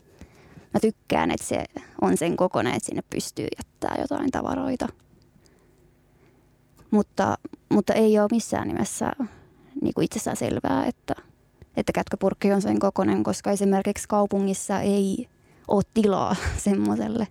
mä 0.73 0.79
tykkään, 0.81 1.31
että 1.31 1.45
se 1.47 1.63
on 2.01 2.17
sen 2.17 2.37
kokoinen, 2.37 2.73
että 2.73 2.85
sinne 2.85 3.03
pystyy 3.09 3.47
jättää 3.57 4.01
jotain 4.01 4.31
tavaroita. 4.31 4.87
Mutta, 6.91 7.37
mutta 7.69 7.93
ei 7.93 8.19
ole 8.19 8.27
missään 8.31 8.67
nimessä 8.67 9.11
niin 9.81 9.93
kuin 9.93 10.05
itsessään 10.05 10.37
selvää, 10.37 10.85
että, 10.85 11.13
että 11.77 11.91
kätköpurkki 11.93 12.53
on 12.53 12.61
sen 12.61 12.79
kokoinen, 12.79 13.23
koska 13.23 13.51
esimerkiksi 13.51 14.07
kaupungissa 14.07 14.79
ei 14.79 15.27
ole 15.67 15.83
tilaa 15.93 16.35
semmoiselle 16.57 17.27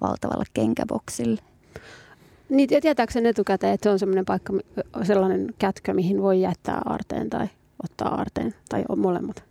valtavalle 0.00 0.44
kenkäboksille. 0.54 1.40
Niin, 2.48 2.68
ja 2.70 2.80
tietääkö 2.80 3.12
sen 3.12 3.26
etukäteen, 3.26 3.74
että 3.74 3.84
se 3.84 3.90
on 3.90 3.98
sellainen 3.98 4.24
paikka, 4.24 4.52
sellainen 5.02 5.54
kätkö, 5.58 5.94
mihin 5.94 6.22
voi 6.22 6.40
jättää 6.40 6.82
aarteen 6.84 7.30
tai 7.30 7.48
ottaa 7.84 8.14
aarteen, 8.14 8.54
tai 8.68 8.84
on 8.88 8.98
molemmat? 8.98 9.44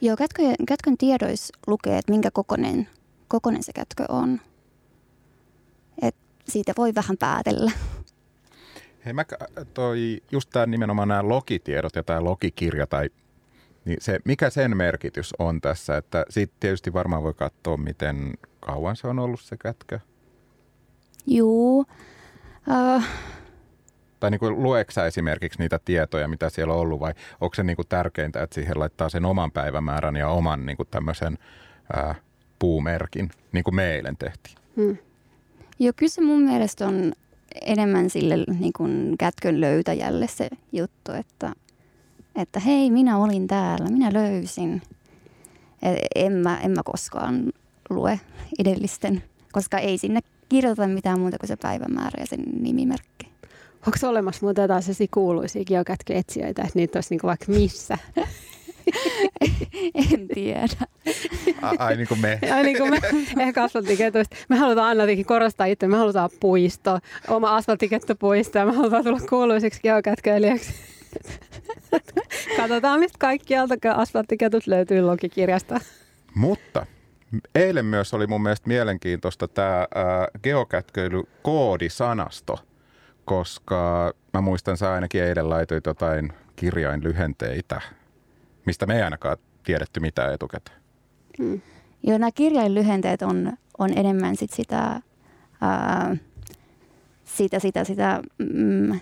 Joo, 0.00 0.16
kätkö, 0.16 0.42
kätkön 0.68 0.96
tiedoissa 0.98 1.58
lukee, 1.66 1.98
että 1.98 2.12
minkä 2.12 2.30
kokoinen, 2.30 2.88
kokoinen 3.28 3.62
se 3.62 3.72
kätkö 3.72 4.04
on. 4.08 4.40
Et 6.02 6.16
siitä 6.48 6.72
voi 6.76 6.94
vähän 6.94 7.16
päätellä. 7.16 7.72
Hei, 9.04 9.12
mä 9.12 9.24
toi, 9.74 10.22
just 10.32 10.50
tämä 10.52 10.66
nimenomaan 10.66 11.08
nämä 11.08 11.28
logitiedot 11.28 11.96
ja 11.96 12.02
tämä 12.02 12.24
logikirja 12.24 12.86
tai 12.86 13.10
niin 13.84 13.98
se, 14.00 14.20
mikä 14.24 14.50
sen 14.50 14.76
merkitys 14.76 15.34
on 15.38 15.60
tässä, 15.60 15.96
että 15.96 16.26
siitä 16.30 16.54
tietysti 16.60 16.92
varmaan 16.92 17.22
voi 17.22 17.34
katsoa, 17.34 17.76
miten 17.76 18.34
kauan 18.60 18.96
se 18.96 19.08
on 19.08 19.18
ollut 19.18 19.40
se 19.40 19.56
kätkö. 19.56 20.00
Juu. 21.26 21.80
Uh. 21.80 23.02
Tai 24.20 24.30
niin 24.30 24.38
kuin 24.38 24.62
lueksä 24.62 25.06
esimerkiksi 25.06 25.58
niitä 25.58 25.80
tietoja, 25.84 26.28
mitä 26.28 26.50
siellä 26.50 26.74
on 26.74 26.80
ollut, 26.80 27.00
vai 27.00 27.14
onko 27.40 27.54
se 27.54 27.62
niin 27.62 27.76
kuin 27.76 27.88
tärkeintä, 27.88 28.42
että 28.42 28.54
siihen 28.54 28.78
laittaa 28.78 29.08
sen 29.08 29.24
oman 29.24 29.52
päivämäärän 29.52 30.16
ja 30.16 30.28
oman 30.28 30.66
niin 30.66 30.76
kuin 30.76 30.88
tämmöisen 30.90 31.38
ää, 31.92 32.14
puumerkin, 32.58 33.30
niin 33.52 33.64
kuin 33.64 33.74
me 33.74 33.94
eilen 33.94 34.16
tehtiin? 34.16 34.56
Hmm. 34.76 34.96
Joo, 35.78 35.92
kyllä 35.96 36.10
se 36.10 36.20
mun 36.20 36.42
mielestä 36.42 36.86
on 36.86 37.12
enemmän 37.62 38.10
sille 38.10 38.36
niin 38.58 38.72
kuin 38.72 39.14
kätkön 39.18 39.60
löytäjälle 39.60 40.26
se 40.26 40.48
juttu, 40.72 41.12
että, 41.12 41.52
että 42.34 42.60
hei, 42.60 42.90
minä 42.90 43.18
olin 43.18 43.46
täällä, 43.46 43.90
minä 43.90 44.12
löysin. 44.12 44.82
E, 45.82 45.94
en 46.14 46.32
mä, 46.32 46.60
en 46.60 46.70
mä 46.70 46.82
koskaan 46.84 47.52
lue 47.90 48.20
edellisten, 48.58 49.22
koska 49.52 49.78
ei 49.78 49.98
sinne 49.98 50.20
kirjoiteta 50.48 50.88
mitään 50.88 51.20
muuta 51.20 51.38
kuin 51.38 51.48
se 51.48 51.56
päivämäärä 51.56 52.20
ja 52.20 52.26
sen 52.26 52.42
nimimerkki. 52.60 53.25
Onko 53.86 54.08
olemassa 54.08 54.46
muuta 54.46 54.60
jotain 54.60 54.82
sellaisia 54.82 55.06
kuuluisia 55.14 55.64
geokätkyetsijöitä, 55.64 56.62
että 56.62 56.72
niitä 56.74 56.96
olisi 56.96 57.10
niinku 57.10 57.26
vaikka 57.26 57.46
missä? 57.48 57.98
en 60.12 60.28
tiedä. 60.34 60.66
Ai 61.78 61.96
niin 61.96 62.08
kuin 62.08 62.20
me. 62.20 62.38
Ai 62.54 62.62
niin 62.62 62.78
kuin 62.78 62.90
me. 62.90 63.00
Ehkä 63.38 63.62
asfalttikettuista. 63.62 64.36
Me 64.48 64.56
halutaan 64.56 64.86
aina 64.86 65.02
jotenkin 65.02 65.26
korostaa 65.26 65.66
itse. 65.66 65.88
Me 65.88 65.96
halutaan 65.96 66.30
puisto, 66.40 66.98
oma 67.28 67.56
asfalttikettopuisto 67.56 68.58
ja 68.58 68.66
me 68.66 68.72
halutaan 68.72 69.04
tulla 69.04 69.20
kuuluisiksi 69.28 69.80
geokätköilijäksi. 69.82 70.74
Katsotaan, 72.56 73.00
mistä 73.00 73.18
kaikkialta 73.18 73.74
asfalttiketut 73.94 74.66
löytyy 74.66 75.02
logikirjasta. 75.02 75.80
Mutta 76.34 76.86
eilen 77.54 77.84
myös 77.84 78.14
oli 78.14 78.26
mun 78.26 78.42
mielestä 78.42 78.68
mielenkiintoista 78.68 79.48
tämä 79.48 79.86
geokätköilykoodisanasto, 80.42 82.58
koska 83.26 84.12
mä 84.32 84.40
muistan, 84.40 84.76
sä 84.76 84.92
ainakin 84.92 85.22
eilen 85.22 85.50
laitoit 85.50 85.86
jotain 85.86 86.32
kirjainlyhenteitä, 86.56 87.80
mistä 88.66 88.86
me 88.86 88.96
ei 88.96 89.02
ainakaan 89.02 89.36
tiedetty 89.64 90.00
mitään 90.00 90.34
etukäteen. 90.34 90.80
Hmm. 91.38 91.60
Joo, 92.02 92.18
nämä 92.18 92.32
kirjainlyhenteet 92.32 93.22
on, 93.22 93.52
on 93.78 93.98
enemmän 93.98 94.36
sit 94.36 94.50
sitä, 94.50 95.00
ää, 95.60 96.16
sitä, 97.24 97.58
sitä, 97.58 97.84
sitä 97.84 98.22
mm, 98.38 99.00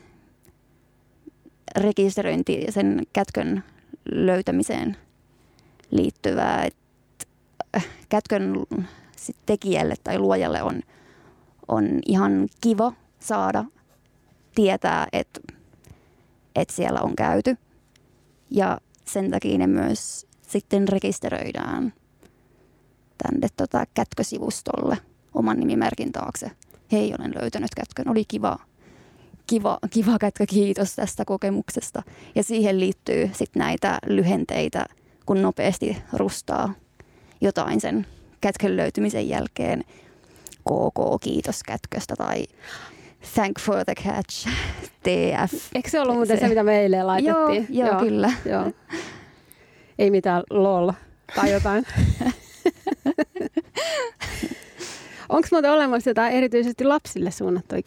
rekisteröinti 1.77 2.65
ja 2.65 2.73
sen 2.73 3.03
kätkön 3.13 3.65
löytämiseen 4.13 4.97
liittyvää. 5.91 6.65
Et 6.65 6.77
äh, 7.77 7.87
kätkön 8.09 8.55
sit 9.17 9.37
tekijälle 9.47 9.95
tai 10.05 10.19
luojalle 10.19 10.63
on, 10.63 10.81
on 11.69 11.85
ihan 12.07 12.49
kiva 12.61 12.93
saada 13.21 13.65
tietää, 14.55 15.07
että 15.13 15.41
et 16.55 16.71
siellä 16.71 17.01
on 17.01 17.17
käyty. 17.17 17.57
Ja 18.51 18.79
sen 19.05 19.31
takia 19.31 19.59
ne 19.59 19.67
myös 19.67 20.27
sitten 20.43 20.89
rekisteröidään 20.89 21.93
tänne 23.23 23.49
tota 23.57 23.85
kätkösivustolle 23.95 24.99
oman 25.35 25.61
nimimerkin 25.61 26.13
taakse. 26.13 26.51
Hei, 26.93 27.15
olen 27.19 27.35
löytänyt 27.35 27.75
kätkön, 27.75 28.09
oli 28.09 28.25
kiva 28.25 28.59
kiva, 29.47 29.79
kiva 29.91 30.19
kätkä, 30.19 30.47
kiitos 30.47 30.95
tästä 30.95 31.25
kokemuksesta. 31.25 32.03
Ja 32.35 32.43
siihen 32.43 32.81
liittyy 32.81 33.31
sitten 33.33 33.61
näitä 33.61 33.99
lyhenteitä, 34.07 34.87
kun 35.27 35.43
nopeasti 35.43 35.97
rustaa 36.13 36.75
jotain 37.41 37.81
sen 37.81 38.07
kätkön 38.41 38.77
löytymisen 38.77 39.29
jälkeen. 39.29 39.85
KK, 40.61 41.23
kiitos 41.23 41.63
kätköstä 41.63 42.15
tai 42.17 42.45
Thank 43.35 43.61
for 43.61 43.85
the 43.85 43.95
catch, 43.95 44.49
TF. 45.05 45.71
Eikö 45.75 45.91
se 45.91 46.01
ollut 46.01 46.17
muuten 46.17 46.37
se, 46.37 46.41
se 46.41 46.49
mitä 46.49 46.63
meille 46.63 47.03
laitettiin? 47.03 47.67
Joo, 47.71 47.87
joo, 47.87 47.89
joo 47.89 48.01
kyllä. 48.01 48.33
Joo. 48.45 48.73
Ei 49.99 50.11
mitään 50.11 50.43
lol 50.51 50.93
tai 51.35 51.53
jotain. 51.53 51.87
Onko 55.29 55.49
muuten 55.51 55.73
olemassa 55.73 56.11
jotain 56.11 56.33
erityisesti 56.33 56.85
lapsille 56.85 57.31
suunnattuja 57.31 57.83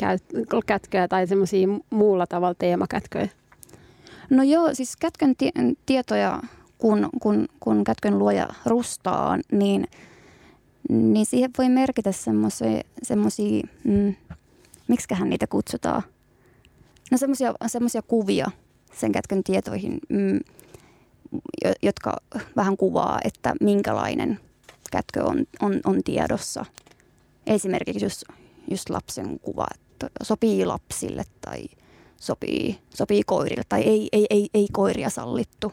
kätköjä 0.65 1.07
tai 1.07 1.27
semmoisia 1.27 1.67
muulla 1.89 2.27
tavalla 2.27 2.55
teemakätköjä? 2.59 3.29
No 4.29 4.43
joo, 4.43 4.69
siis 4.73 4.95
kätkön 4.95 5.35
tietoja, 5.85 6.41
kun, 6.77 7.09
kun, 7.21 7.47
kun 7.59 7.83
kätkön 7.83 8.19
luoja 8.19 8.47
rustaa, 8.65 9.37
niin, 9.51 9.87
niin 10.89 11.25
siihen 11.25 11.51
voi 11.57 11.69
merkitä 11.69 12.11
semmoisia, 13.03 13.61
mm, 13.83 14.15
miksiköhän 14.87 15.29
niitä 15.29 15.47
kutsutaan? 15.47 16.03
No 17.11 17.17
semmoisia 17.67 18.01
kuvia 18.07 18.51
sen 18.93 19.11
kätkön 19.11 19.43
tietoihin, 19.43 19.99
mm, 20.09 20.39
jotka 21.83 22.17
vähän 22.55 22.77
kuvaa, 22.77 23.19
että 23.23 23.55
minkälainen 23.61 24.39
kätkö 24.91 25.23
on, 25.23 25.45
on, 25.61 25.79
on 25.85 26.03
tiedossa– 26.03 26.65
esimerkiksi 27.47 28.05
just, 28.05 28.23
just 28.71 28.89
lapsen 28.89 29.39
kuva, 29.39 29.65
että 29.75 30.09
sopii 30.23 30.65
lapsille 30.65 31.23
tai 31.41 31.65
sopii, 32.17 32.79
sopii 32.93 33.23
koirille 33.23 33.63
tai 33.69 33.81
ei, 33.81 34.09
ei, 34.11 34.25
ei, 34.29 34.49
ei 34.53 34.67
koiria 34.71 35.09
sallittu 35.09 35.71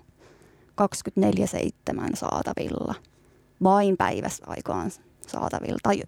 24-7 0.83 2.17
saatavilla, 2.17 2.95
vain 3.62 3.97
päivässä 3.97 4.45
aikaan 4.47 4.91
saatavilla 5.27 5.79
tai 5.83 6.03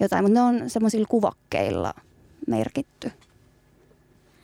jotain, 0.00 0.24
mutta 0.24 0.40
ne 0.40 0.46
on 0.46 0.70
semmoisilla 0.70 1.06
kuvakkeilla 1.08 1.94
merkitty. 2.46 3.12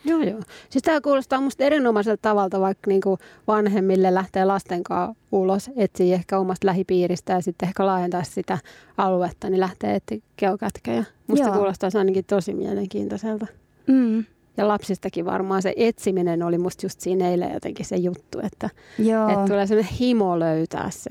Joo, 0.05 0.23
joo. 0.23 0.41
Siis 0.71 0.83
tämä 0.83 1.01
kuulostaa 1.01 1.39
minusta 1.39 1.65
erinomaiselta 1.65 2.23
tavalta, 2.23 2.61
vaikka 2.61 2.91
niinku 2.91 3.19
vanhemmille 3.47 4.15
lähtee 4.15 4.45
lasten 4.45 4.83
kanssa 4.83 5.15
ulos, 5.33 5.71
etsii 5.77 6.13
ehkä 6.13 6.39
omasta 6.39 6.67
lähipiiristä 6.67 7.33
ja 7.33 7.41
sitten 7.41 7.69
ehkä 7.69 7.87
laajentaa 7.87 8.23
sitä 8.23 8.59
aluetta, 8.97 9.51
niin 9.51 9.61
lähtee 9.61 9.95
etsiä 9.95 10.19
geokätkejä. 10.39 11.05
Musta 11.27 11.47
joo. 11.47 11.57
kuulostaa 11.57 11.91
se 11.91 11.99
ainakin 11.99 12.25
tosi 12.25 12.55
mielenkiintoiselta. 12.55 13.47
Mm. 13.87 14.25
Ja 14.57 14.69
lapsistakin 14.69 15.25
varmaan 15.25 15.63
se 15.63 15.75
etsiminen 15.77 16.43
oli 16.43 16.59
musta 16.59 16.87
just 16.87 17.01
siinä 17.01 17.31
eilen 17.31 17.53
jotenkin 17.53 17.87
se 17.87 17.97
juttu, 17.97 18.41
että, 18.43 18.71
että 19.31 19.47
tulee 19.47 19.67
sellainen 19.67 19.95
himo 20.01 20.39
löytää 20.39 20.91
se. 20.91 21.11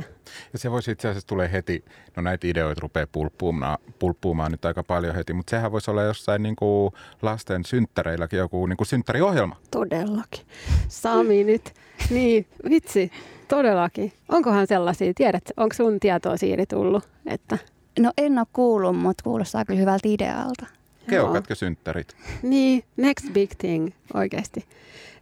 Ja 0.54 0.60
se 0.60 0.72
voisi 0.72 0.91
itse 0.91 1.08
asiassa 1.08 1.28
tulee 1.28 1.52
heti, 1.52 1.86
no 2.16 2.24
näitä 2.24 2.48
ideoita 2.48 2.82
rupeaa 2.82 3.08
pulppuumaan, 3.12 3.78
pulppuumaan 4.00 4.52
nyt 4.52 4.66
aika 4.66 4.84
paljon 4.84 5.16
heti, 5.16 5.34
mutta 5.34 5.50
sehän 5.50 5.72
voisi 5.72 5.91
olla 5.91 6.04
jossain 6.04 6.43
niin 6.43 6.56
kuin 6.56 6.93
lasten 7.22 7.66
synttäreilläkin 7.66 8.39
joku 8.39 8.66
niin 8.66 8.78
kuin 8.78 8.88
synttäriohjelma. 8.88 9.56
Todellakin. 9.72 10.46
Sami 10.88 11.43
nyt, 11.43 11.74
niin 12.10 12.48
vitsi, 12.70 13.12
todellakin. 13.48 14.14
Onkohan 14.30 14.68
sellaisia, 14.68 15.14
tiedät, 15.16 15.43
onko 15.58 15.74
sun 15.74 16.00
tietoa 16.00 16.38
Siiri 16.38 16.66
tullut? 16.66 17.04
Että... 17.26 17.58
No 18.00 18.12
en 18.18 18.38
ole 18.38 18.48
kuullut, 18.54 18.98
mutta 18.98 19.24
kuulostaa 19.24 19.66
kyllä 19.66 19.80
hyvältä 19.80 20.08
idealta. 20.08 20.66
Geokätkösynttärit. 21.10 22.16
Niin, 22.41 22.84
next 22.97 23.34
big 23.34 23.51
thing 23.58 23.89
oikeasti. 24.14 24.66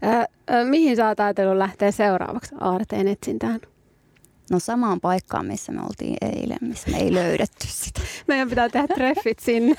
Äh, 0.04 0.20
äh, 0.20 0.28
mihin 0.66 0.96
sä 0.96 1.08
oot 1.08 1.20
ajatellut 1.20 1.58
lähteä 1.58 1.92
seuraavaksi 1.92 2.56
aarteen 2.60 3.08
etsintään? 3.08 3.60
No 4.52 4.60
samaan 4.60 5.02
paikkaan, 5.02 5.46
missä 5.46 5.72
me 5.72 5.82
oltiin 5.82 6.18
eilen, 6.22 6.58
missä 6.62 6.92
me 6.92 6.98
ei 6.98 7.14
löydetty 7.14 7.68
sitä. 7.68 8.02
Meidän 8.28 8.50
pitää 8.50 8.70
tehdä 8.70 8.88
treffit 8.88 9.40
sinne. 9.40 9.76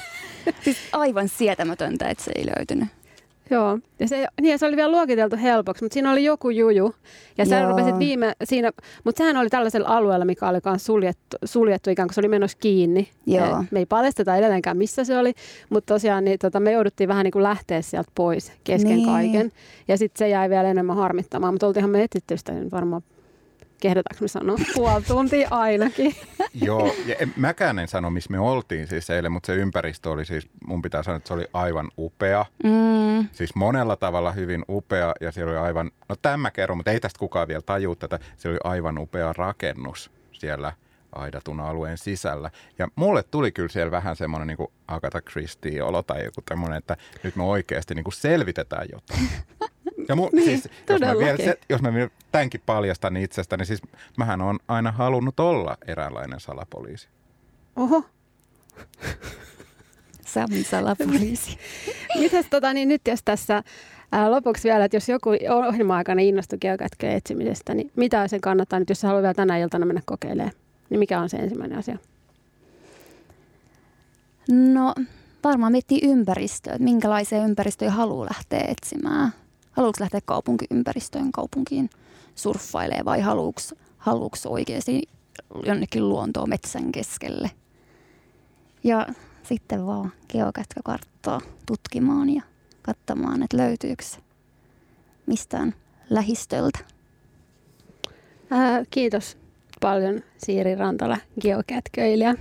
siis 0.64 0.76
aivan 0.92 1.28
sietämätöntä, 1.28 2.08
että 2.08 2.24
se 2.24 2.32
ei 2.34 2.46
löytynyt. 2.46 2.88
Joo, 3.50 3.78
ja 4.00 4.08
se, 4.08 4.26
niin, 4.40 4.52
ja 4.52 4.58
se 4.58 4.66
oli 4.66 4.76
vielä 4.76 4.92
luokiteltu 4.92 5.36
helpoksi, 5.42 5.84
mutta 5.84 5.94
siinä 5.94 6.10
oli 6.10 6.24
joku 6.24 6.50
juju. 6.50 6.94
Ja 7.38 7.46
sä 7.46 7.58
Joo. 7.58 7.68
rupesit 7.70 7.98
viime 7.98 8.32
siinä, 8.44 8.70
mutta 9.04 9.18
sehän 9.18 9.36
oli 9.36 9.48
tällaisella 9.48 9.88
alueella, 9.88 10.24
mikä 10.24 10.48
oli 10.48 10.58
myös 10.64 10.84
suljettu, 10.86 11.36
suljettu 11.44 11.90
ikään 11.90 12.08
kuin 12.08 12.14
se 12.14 12.20
oli 12.20 12.28
menossa 12.28 12.58
kiinni. 12.60 13.08
Joo. 13.26 13.46
Ja 13.46 13.64
Me 13.70 13.78
ei 13.78 13.86
paljasteta 13.86 14.36
edelleenkään, 14.36 14.76
missä 14.76 15.04
se 15.04 15.18
oli, 15.18 15.32
mutta 15.70 15.94
tosiaan 15.94 16.24
niin, 16.24 16.38
tota, 16.38 16.60
me 16.60 16.72
jouduttiin 16.72 17.08
vähän 17.08 17.24
niin 17.24 17.32
kuin 17.32 17.42
lähteä 17.42 17.82
sieltä 17.82 18.10
pois 18.14 18.52
kesken 18.64 18.96
Niin. 18.96 19.06
kaiken. 19.08 19.52
Ja 19.88 19.98
sitten 19.98 20.18
se 20.18 20.28
jäi 20.28 20.50
vielä 20.50 20.70
enemmän 20.70 20.96
harmittamaan, 20.96 21.54
mutta 21.54 21.66
oltiinhan 21.66 21.90
me 21.90 22.02
etsitty 22.02 22.36
sitä 22.36 22.52
nyt 22.52 22.72
varmaan, 22.72 23.02
kehdataanko 23.84 24.18
me 24.24 24.28
sanoa, 24.28 24.56
puoli 24.74 25.02
tuntia 25.02 25.48
ainakin. 25.50 26.16
Joo, 26.66 26.94
ja 27.06 27.14
en, 27.18 27.32
mäkään 27.36 27.78
en 27.78 27.88
sano, 27.88 28.10
missä 28.10 28.30
me 28.30 28.38
oltiin 28.38 28.86
siis 28.86 29.10
eilen, 29.10 29.32
mutta 29.32 29.46
se 29.46 29.54
ympäristö 29.54 30.10
oli 30.10 30.24
siis, 30.24 30.48
mun 30.66 30.82
pitää 30.82 31.02
sanoa, 31.02 31.16
että 31.16 31.28
se 31.28 31.34
oli 31.34 31.46
aivan 31.52 31.90
upea. 31.98 32.46
Mm, 32.64 33.28
Siis 33.32 33.54
monella 33.54 33.96
tavalla 33.96 34.32
hyvin 34.32 34.64
upea 34.68 35.14
ja 35.20 35.32
siellä 35.32 35.50
oli 35.50 35.58
aivan, 35.58 35.90
no 36.08 36.16
tämä 36.22 36.36
mä 36.36 36.50
kerron, 36.50 36.78
mutta 36.78 36.90
ei 36.90 37.00
tästä 37.00 37.18
kukaan 37.18 37.48
vielä 37.48 37.62
tajua 37.62 37.94
tätä. 37.94 38.18
Se 38.36 38.48
oli 38.48 38.58
aivan 38.64 38.98
upea 38.98 39.32
rakennus 39.32 40.10
siellä 40.32 40.72
aidatun 41.12 41.60
alueen 41.60 41.98
sisällä. 41.98 42.50
Ja 42.78 42.88
mulle 42.96 43.22
tuli 43.22 43.52
kyllä 43.52 43.68
siellä 43.68 43.90
vähän 43.90 44.16
semmoinen 44.16 44.46
niin 44.46 44.68
Agatha 44.88 45.20
Christie-olo 45.20 46.02
tai 46.02 46.24
joku 46.24 46.42
tämmöinen, 46.42 46.78
että 46.78 46.96
nyt 47.22 47.36
me 47.36 47.42
oikeasti 47.42 47.94
niin 47.94 48.04
kuin 48.04 48.14
selvitetään 48.14 48.86
jotain. 48.92 49.28
Ja 50.08 50.16
mu, 50.16 50.28
niin, 50.32 50.44
siis, 50.44 50.68
jos, 50.88 51.00
mä 51.00 51.18
vielä 51.18 51.36
se, 51.36 51.58
jos 51.68 51.82
mä 51.82 51.94
vielä 51.94 52.10
tämänkin 52.32 52.60
paljastan 52.66 53.16
itsestäni, 53.16 53.60
niin 53.60 53.66
siis 53.66 53.82
mähän 54.18 54.40
on 54.40 54.58
aina 54.68 54.92
halunnut 54.92 55.40
olla 55.40 55.76
eräänlainen 55.86 56.40
salapoliisi. 56.40 57.08
Oho, 57.76 58.04
Sami 60.26 60.62
salapoliisi. 60.62 61.58
Mites 62.20 62.46
tota, 62.50 62.72
niin 62.72 62.88
nyt 62.88 63.02
jos 63.08 63.20
tässä 63.24 63.62
ää, 64.12 64.30
lopuksi 64.30 64.68
vielä, 64.68 64.84
että 64.84 64.96
jos 64.96 65.08
joku 65.08 65.30
ohjelma-aikana 65.68 66.20
innostui 66.20 66.58
geokätköjen 66.58 67.16
etsimisestä, 67.16 67.74
niin 67.74 67.90
mitä 67.96 68.28
sen 68.28 68.40
kannattaa 68.40 68.78
nyt, 68.78 68.88
jos 68.88 69.00
sä 69.00 69.06
haluat 69.08 69.22
vielä 69.22 69.34
tänä 69.34 69.58
iltana 69.58 69.86
mennä 69.86 70.02
kokeilemaan? 70.06 70.52
Niin 70.90 70.98
mikä 70.98 71.20
on 71.20 71.28
se 71.28 71.36
ensimmäinen 71.36 71.78
asia? 71.78 71.98
No 74.50 74.94
varmaan 75.44 75.72
miettii 75.72 76.00
ympäristöä, 76.02 76.72
että 76.72 76.84
minkälaiseen 76.84 77.44
ympäristöön 77.44 77.92
haluaa 77.92 78.26
lähteä 78.26 78.64
etsimään. 78.68 79.32
Haluatko 79.76 80.02
lähteä 80.02 80.20
kaupunkiympäristöön, 80.24 81.32
kaupunkiin 81.32 81.90
surffailemaan 82.34 83.04
vai 83.04 83.20
haluatko, 83.20 83.60
haluatko 83.98 84.38
oikeasti 84.44 85.02
jonnekin 85.66 86.08
luontoon 86.08 86.48
metsän 86.48 86.92
keskelle. 86.92 87.50
Ja 88.84 89.06
sitten 89.42 89.86
vaan 89.86 90.12
geokätkökarttaa 90.28 91.40
tutkimaan 91.66 92.30
ja 92.30 92.42
katsomaan, 92.82 93.42
että 93.42 93.56
löytyykö 93.56 94.04
se 94.04 94.18
mistään 95.26 95.74
lähistöltä. 96.10 96.78
Ää, 98.50 98.84
kiitos 98.90 99.43
paljon 99.84 100.20
Siiri 100.38 100.74
Rantala, 100.74 101.16
geokätköilijä. 101.40 102.34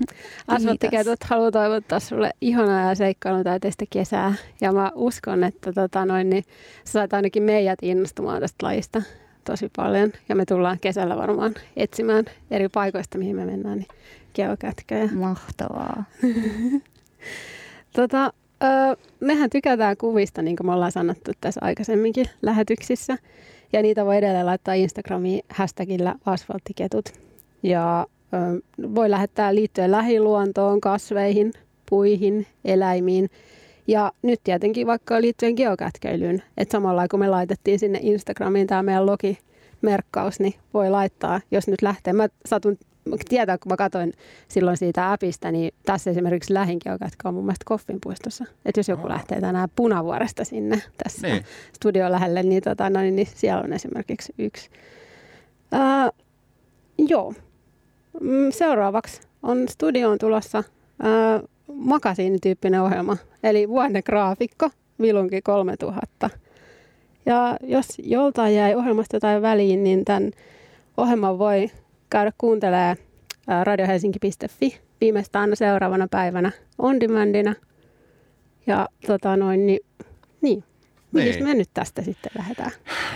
Asfalttiketut 0.47 1.23
haluaa 1.23 1.51
toivottaa 1.51 1.99
sulle 1.99 2.31
ihanaa 2.41 2.89
ja 2.89 2.95
seikkailutäyteistä 2.95 3.85
kesää. 3.89 4.33
Ja 4.61 4.71
mä 4.71 4.91
uskon, 4.95 5.43
että 5.43 5.73
tota 5.73 6.05
noin, 6.05 6.29
niin 6.29 6.43
sä 6.85 6.91
saat 6.91 7.13
ainakin 7.13 7.43
meidät 7.43 7.79
innostumaan 7.81 8.41
tästä 8.41 8.65
lajista 8.65 9.01
tosi 9.45 9.69
paljon. 9.75 10.11
Ja 10.29 10.35
me 10.35 10.45
tullaan 10.45 10.79
kesällä 10.79 11.17
varmaan 11.17 11.53
etsimään 11.77 12.25
eri 12.51 12.69
paikoista, 12.69 13.17
mihin 13.17 13.35
me 13.35 13.45
mennään, 13.45 13.77
niin 13.77 13.87
geokätköjä. 14.35 15.09
Mahtavaa. 15.13 16.03
Tota, 17.95 18.33
ö, 18.63 18.97
mehän 19.19 19.49
tykätään 19.49 19.97
kuvista, 19.97 20.41
niin 20.41 20.55
kuin 20.55 20.67
me 20.67 20.73
ollaan 20.73 20.91
sanottu 20.91 21.31
tässä 21.41 21.61
aikaisemminkin 21.63 22.25
lähetyksissä. 22.41 23.17
Ja 23.73 23.81
niitä 23.81 24.05
voi 24.05 24.17
edelleen 24.17 24.45
laittaa 24.45 24.73
Instagramiin 24.73 25.41
hashtagillä 25.49 26.15
asfalttiketut. 26.25 27.23
Ja 27.63 28.07
voi 28.95 29.09
lähettää 29.09 29.55
liittyen 29.55 29.91
lähiluontoon, 29.91 30.81
kasveihin, 30.81 31.53
puihin, 31.89 32.47
eläimiin. 32.65 33.29
Ja 33.87 34.11
nyt 34.21 34.39
tietenkin 34.43 34.87
vaikka 34.87 35.21
liittyen 35.21 35.53
geokätköilyyn. 35.55 36.43
Että 36.57 36.71
samalla 36.71 37.07
kun 37.07 37.19
me 37.19 37.29
laitettiin 37.29 37.79
sinne 37.79 37.99
Instagramiin 38.01 38.67
tämä 38.67 38.83
meidän 38.83 39.05
logimerkkaus, 39.05 40.39
niin 40.39 40.53
voi 40.73 40.89
laittaa, 40.89 41.41
jos 41.51 41.67
nyt 41.67 41.81
lähtee. 41.81 42.13
Mä 42.13 42.27
satun 42.45 42.77
tietää, 43.29 43.57
kun 43.57 43.71
mä 43.71 43.75
katsoin 43.77 44.13
silloin 44.47 44.77
siitä 44.77 45.11
appista, 45.11 45.51
niin 45.51 45.71
tässä 45.85 46.11
esimerkiksi 46.11 46.53
lähin 46.53 46.77
geokätkö 46.83 47.27
on 47.27 47.33
mun 47.33 47.43
mielestä 47.43 47.65
Koffinpuistossa. 47.65 48.45
Että 48.65 48.79
jos 48.79 48.87
joku 48.89 49.09
lähtee 49.09 49.41
tänään 49.41 49.69
Punavuoresta 49.75 50.43
sinne 50.43 50.81
tässä 51.03 51.27
Niin. 51.27 51.43
studion 51.73 52.11
lähelle, 52.11 52.43
niin, 52.43 52.63
tota, 52.63 52.89
no, 52.89 52.99
niin, 52.99 53.15
niin 53.15 53.27
siellä 53.35 53.63
on 53.63 53.73
esimerkiksi 53.73 54.33
yksi. 54.37 54.69
Ää, 55.71 56.09
joo. 56.97 57.33
Mm, 58.21 58.51
Seuraavaksi 58.51 59.21
on 59.43 59.67
studioon 59.69 60.17
tulossa 60.17 60.63
ää, 61.01 61.39
makasiinityyppinen 61.73 62.81
ohjelma, 62.81 63.17
eli 63.43 63.69
vuodegraafikko 63.69 64.69
Vilunki 65.01 65.41
3000. 65.41 66.29
Ja 67.25 67.57
jos 67.63 67.87
joltain 68.03 68.55
jäi 68.55 68.75
ohjelmasta 68.75 69.15
jotain 69.15 69.41
väliin, 69.41 69.83
niin 69.83 70.05
tämän 70.05 70.31
ohjelman 70.97 71.39
voi 71.39 71.71
käydä 72.09 72.31
kuuntelemaan 72.37 72.97
radiohelsinki.fi 73.63 74.79
viimeistään 75.01 75.41
aina 75.41 75.55
seuraavana 75.55 76.07
päivänä 76.11 76.51
on 76.77 76.99
demandina. 76.99 77.55
Ja 78.67 78.89
tota 79.07 79.37
noin, 79.37 79.65
niin, 79.65 79.79
niin. 80.41 80.63
Mihin 81.11 81.31
Niin. 81.31 81.43
me 81.43 81.53
nyt 81.53 81.69
tästä 81.73 82.01
sitten 82.01 82.31
lähdetään? 82.37 82.71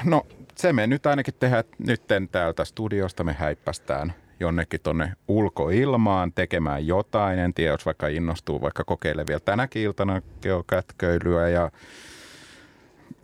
No 0.05 0.25
se 0.55 0.73
me 0.73 0.87
nyt 0.87 1.05
ainakin 1.05 1.33
tehdään, 1.39 1.59
että 1.59 1.75
nytten 1.79 2.29
täältä 2.29 2.65
studiosta 2.65 3.23
me 3.23 3.33
häippästään 3.33 4.13
jonnekin 4.39 4.79
tonne 4.83 5.13
ulkoilmaan 5.27 6.33
tekemään 6.33 6.87
jotain. 6.87 7.39
En 7.39 7.53
tiedä, 7.53 7.73
jos 7.73 7.85
vaikka 7.85 8.07
innostuu 8.07 8.61
vaikka 8.61 8.83
kokeilemaan 8.83 9.27
vielä 9.27 9.39
tänäkin 9.39 9.81
iltana 9.81 10.21
geokätköilyä 10.41 11.49
ja 11.49 11.71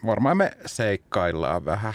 varmaan 0.06 0.38
me 0.38 0.52
seikkaillaan 0.66 1.66
vähän. 1.66 1.94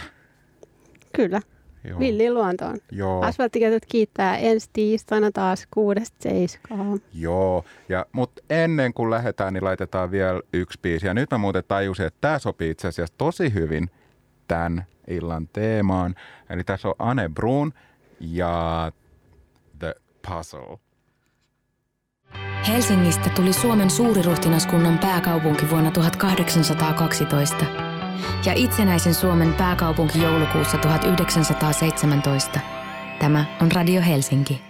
Kyllä, 1.15 1.41
Joo. 1.83 1.99
villiin 1.99 2.33
luontoon. 2.33 2.77
Joo. 2.91 3.21
Asfalttiketut 3.21 3.85
kiittää 3.85 4.37
ensi 4.37 4.69
tiistaina 4.73 5.31
taas 5.31 5.67
kuudesta 5.71 6.17
seiskaan. 6.19 7.01
Joo, 7.13 7.65
ja, 7.89 8.05
mutta 8.11 8.41
ennen 8.49 8.93
kuin 8.93 9.09
lähdetään, 9.09 9.53
niin 9.53 9.63
laitetaan 9.63 10.11
vielä 10.11 10.41
yksi 10.53 10.79
biisi. 10.81 11.07
Ja 11.07 11.13
nyt 11.13 11.31
mä 11.31 11.37
muuten 11.37 11.63
tajusin, 11.67 12.05
että 12.05 12.17
tämä 12.21 12.39
sopii 12.39 12.69
itse 12.69 12.87
asiassa 12.87 13.15
tosi 13.17 13.53
hyvin 13.53 13.89
tämän 14.47 14.85
illan 15.07 15.47
teemaan. 15.53 16.15
Eli 16.49 16.63
tässä 16.63 16.87
on 16.87 16.95
Anne 16.99 17.29
Brun 17.29 17.73
ja 18.19 18.91
Puzzle. 20.27 20.77
Helsingistä 22.67 23.29
tuli 23.29 23.53
Suomen 23.53 23.89
suuriruhtinaskunnan 23.89 24.99
pääkaupunki 24.99 25.69
vuonna 25.69 25.91
1812 25.91 27.65
ja 28.45 28.53
itsenäisen 28.55 29.13
Suomen 29.13 29.53
pääkaupunki 29.53 30.21
joulukuussa 30.21 30.77
1917. 30.77 32.59
Tämä 33.19 33.45
on 33.61 33.71
Radio 33.71 34.01
Helsinki. 34.01 34.68